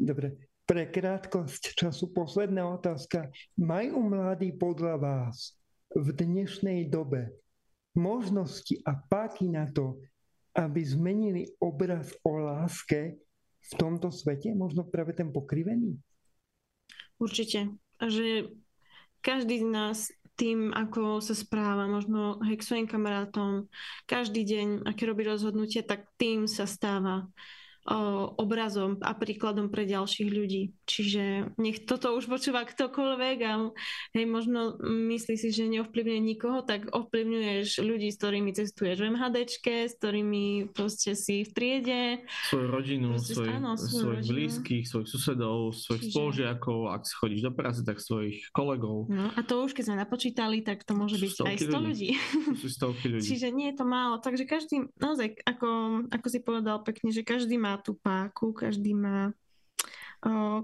[0.00, 3.28] Dobre, pre krátkosť času posledná otázka.
[3.60, 5.52] Majú mladí podľa vás
[5.92, 7.36] v dnešnej dobe
[7.92, 10.00] možnosti a páky na to,
[10.56, 13.20] aby zmenili obraz o láske
[13.62, 14.52] v tomto svete?
[14.56, 15.96] Možno práve ten pokrivený?
[17.20, 17.72] Určite.
[18.00, 18.56] Že
[19.20, 19.98] každý z nás
[20.36, 23.68] tým, ako sa správa, možno hej, k svojim kamarátom,
[24.08, 27.28] každý deň, aké robí rozhodnutie, tak tým sa stáva
[28.38, 30.70] obrazom a príkladom pre ďalších ľudí.
[30.86, 33.52] Čiže nech toto už počúva ktokoľvek a
[34.14, 39.90] hej, možno myslí si, že neovplyvňuje nikoho, tak ovplyvňuješ ľudí, s ktorými cestuješ v MHDčke,
[39.90, 42.02] s ktorými proste si v triede.
[42.54, 44.30] Svoju rodinu, proste, svoj, áno, svojich rodinu.
[44.30, 46.14] blízkych, svojich susedov, svojich Čiže...
[46.14, 49.10] spolužiakov, ak chodíš do práce, tak svojich kolegov.
[49.10, 52.10] No a to už keď sme napočítali, tak to môže byť aj 100 ľudí.
[52.62, 53.10] ľudí.
[53.10, 53.26] ľudí.
[53.26, 54.22] Čiže nie je to málo.
[54.22, 55.68] Takže každý, naozaj, ako,
[56.14, 59.32] ako si povedal pekne, že každý má tú páku, každý má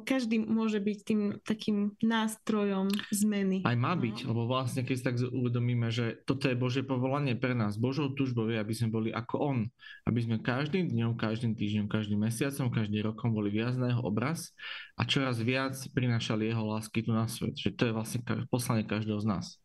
[0.07, 3.67] každý môže byť tým takým nástrojom zmeny.
[3.67, 4.07] Aj má no.
[4.07, 4.27] byť, no.
[4.31, 7.75] lebo vlastne keď si tak uvedomíme, že toto je Božie povolanie pre nás.
[7.75, 9.59] Božou túžbou je, aby sme boli ako On.
[10.07, 14.55] Aby sme každým dňom, každým týždňom, každým mesiacom, každým rokom boli viac na jeho obraz
[14.95, 17.59] a čoraz viac prinášali jeho lásky tu na svet.
[17.59, 19.59] Že to je vlastne poslanie každého z nás.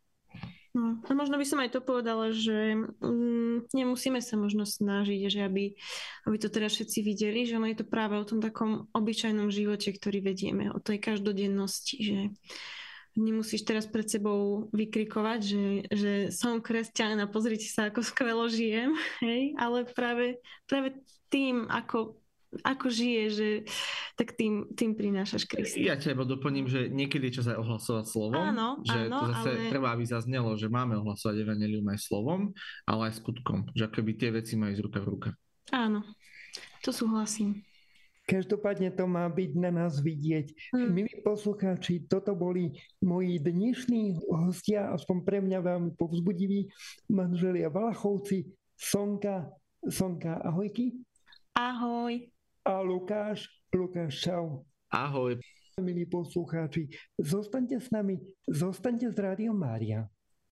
[0.74, 5.45] No, a možno by som aj to povedala, že mm, nemusíme sa možno snažiť, že
[5.45, 5.78] aby,
[6.26, 9.93] aby to teraz všetci videli, že ono je to práve o tom takom obyčajnom živote,
[9.93, 12.19] ktorý vedieme, o tej každodennosti, že
[13.13, 18.97] nemusíš teraz pred sebou vykrikovať, že, že som kresťan a pozrite sa, ako skvelo žijem,
[19.26, 20.97] hej, ale práve, práve
[21.30, 22.17] tým, ako
[22.62, 23.47] ako žije, že
[24.14, 25.82] tak tým, tým prinášaš Krista.
[25.82, 28.43] Ja teba doplním, že niekedy je čas aj ohlasovať slovom.
[28.54, 29.70] Áno, že áno, to zase ale...
[29.74, 32.54] treba, aby zaznelo, že máme ohlasovať evanelium aj slovom,
[32.86, 33.74] ale aj skutkom.
[33.74, 35.30] Že akoby tie veci majú z ruka v ruka.
[35.74, 36.06] Áno,
[36.86, 37.66] to súhlasím.
[38.24, 40.72] Každopádne to má byť na nás vidieť.
[40.72, 40.95] Hmm.
[40.95, 42.72] Milí poslucháči, toto boli
[43.04, 46.72] moji dnešní hostia, aspoň pre mňa veľmi povzbudiví,
[47.12, 48.47] manželia Valachovci,
[48.80, 49.51] Sonka,
[49.84, 51.04] Sonka, ahojky.
[51.51, 52.32] Ahoj
[52.64, 53.47] a Lukáš.
[53.76, 54.64] Lukáš, čau.
[54.88, 55.36] Ahoj.
[55.82, 56.86] Milí poslucháči,
[57.18, 60.05] zostaňte s nami, zostaňte s Rádiom Mária.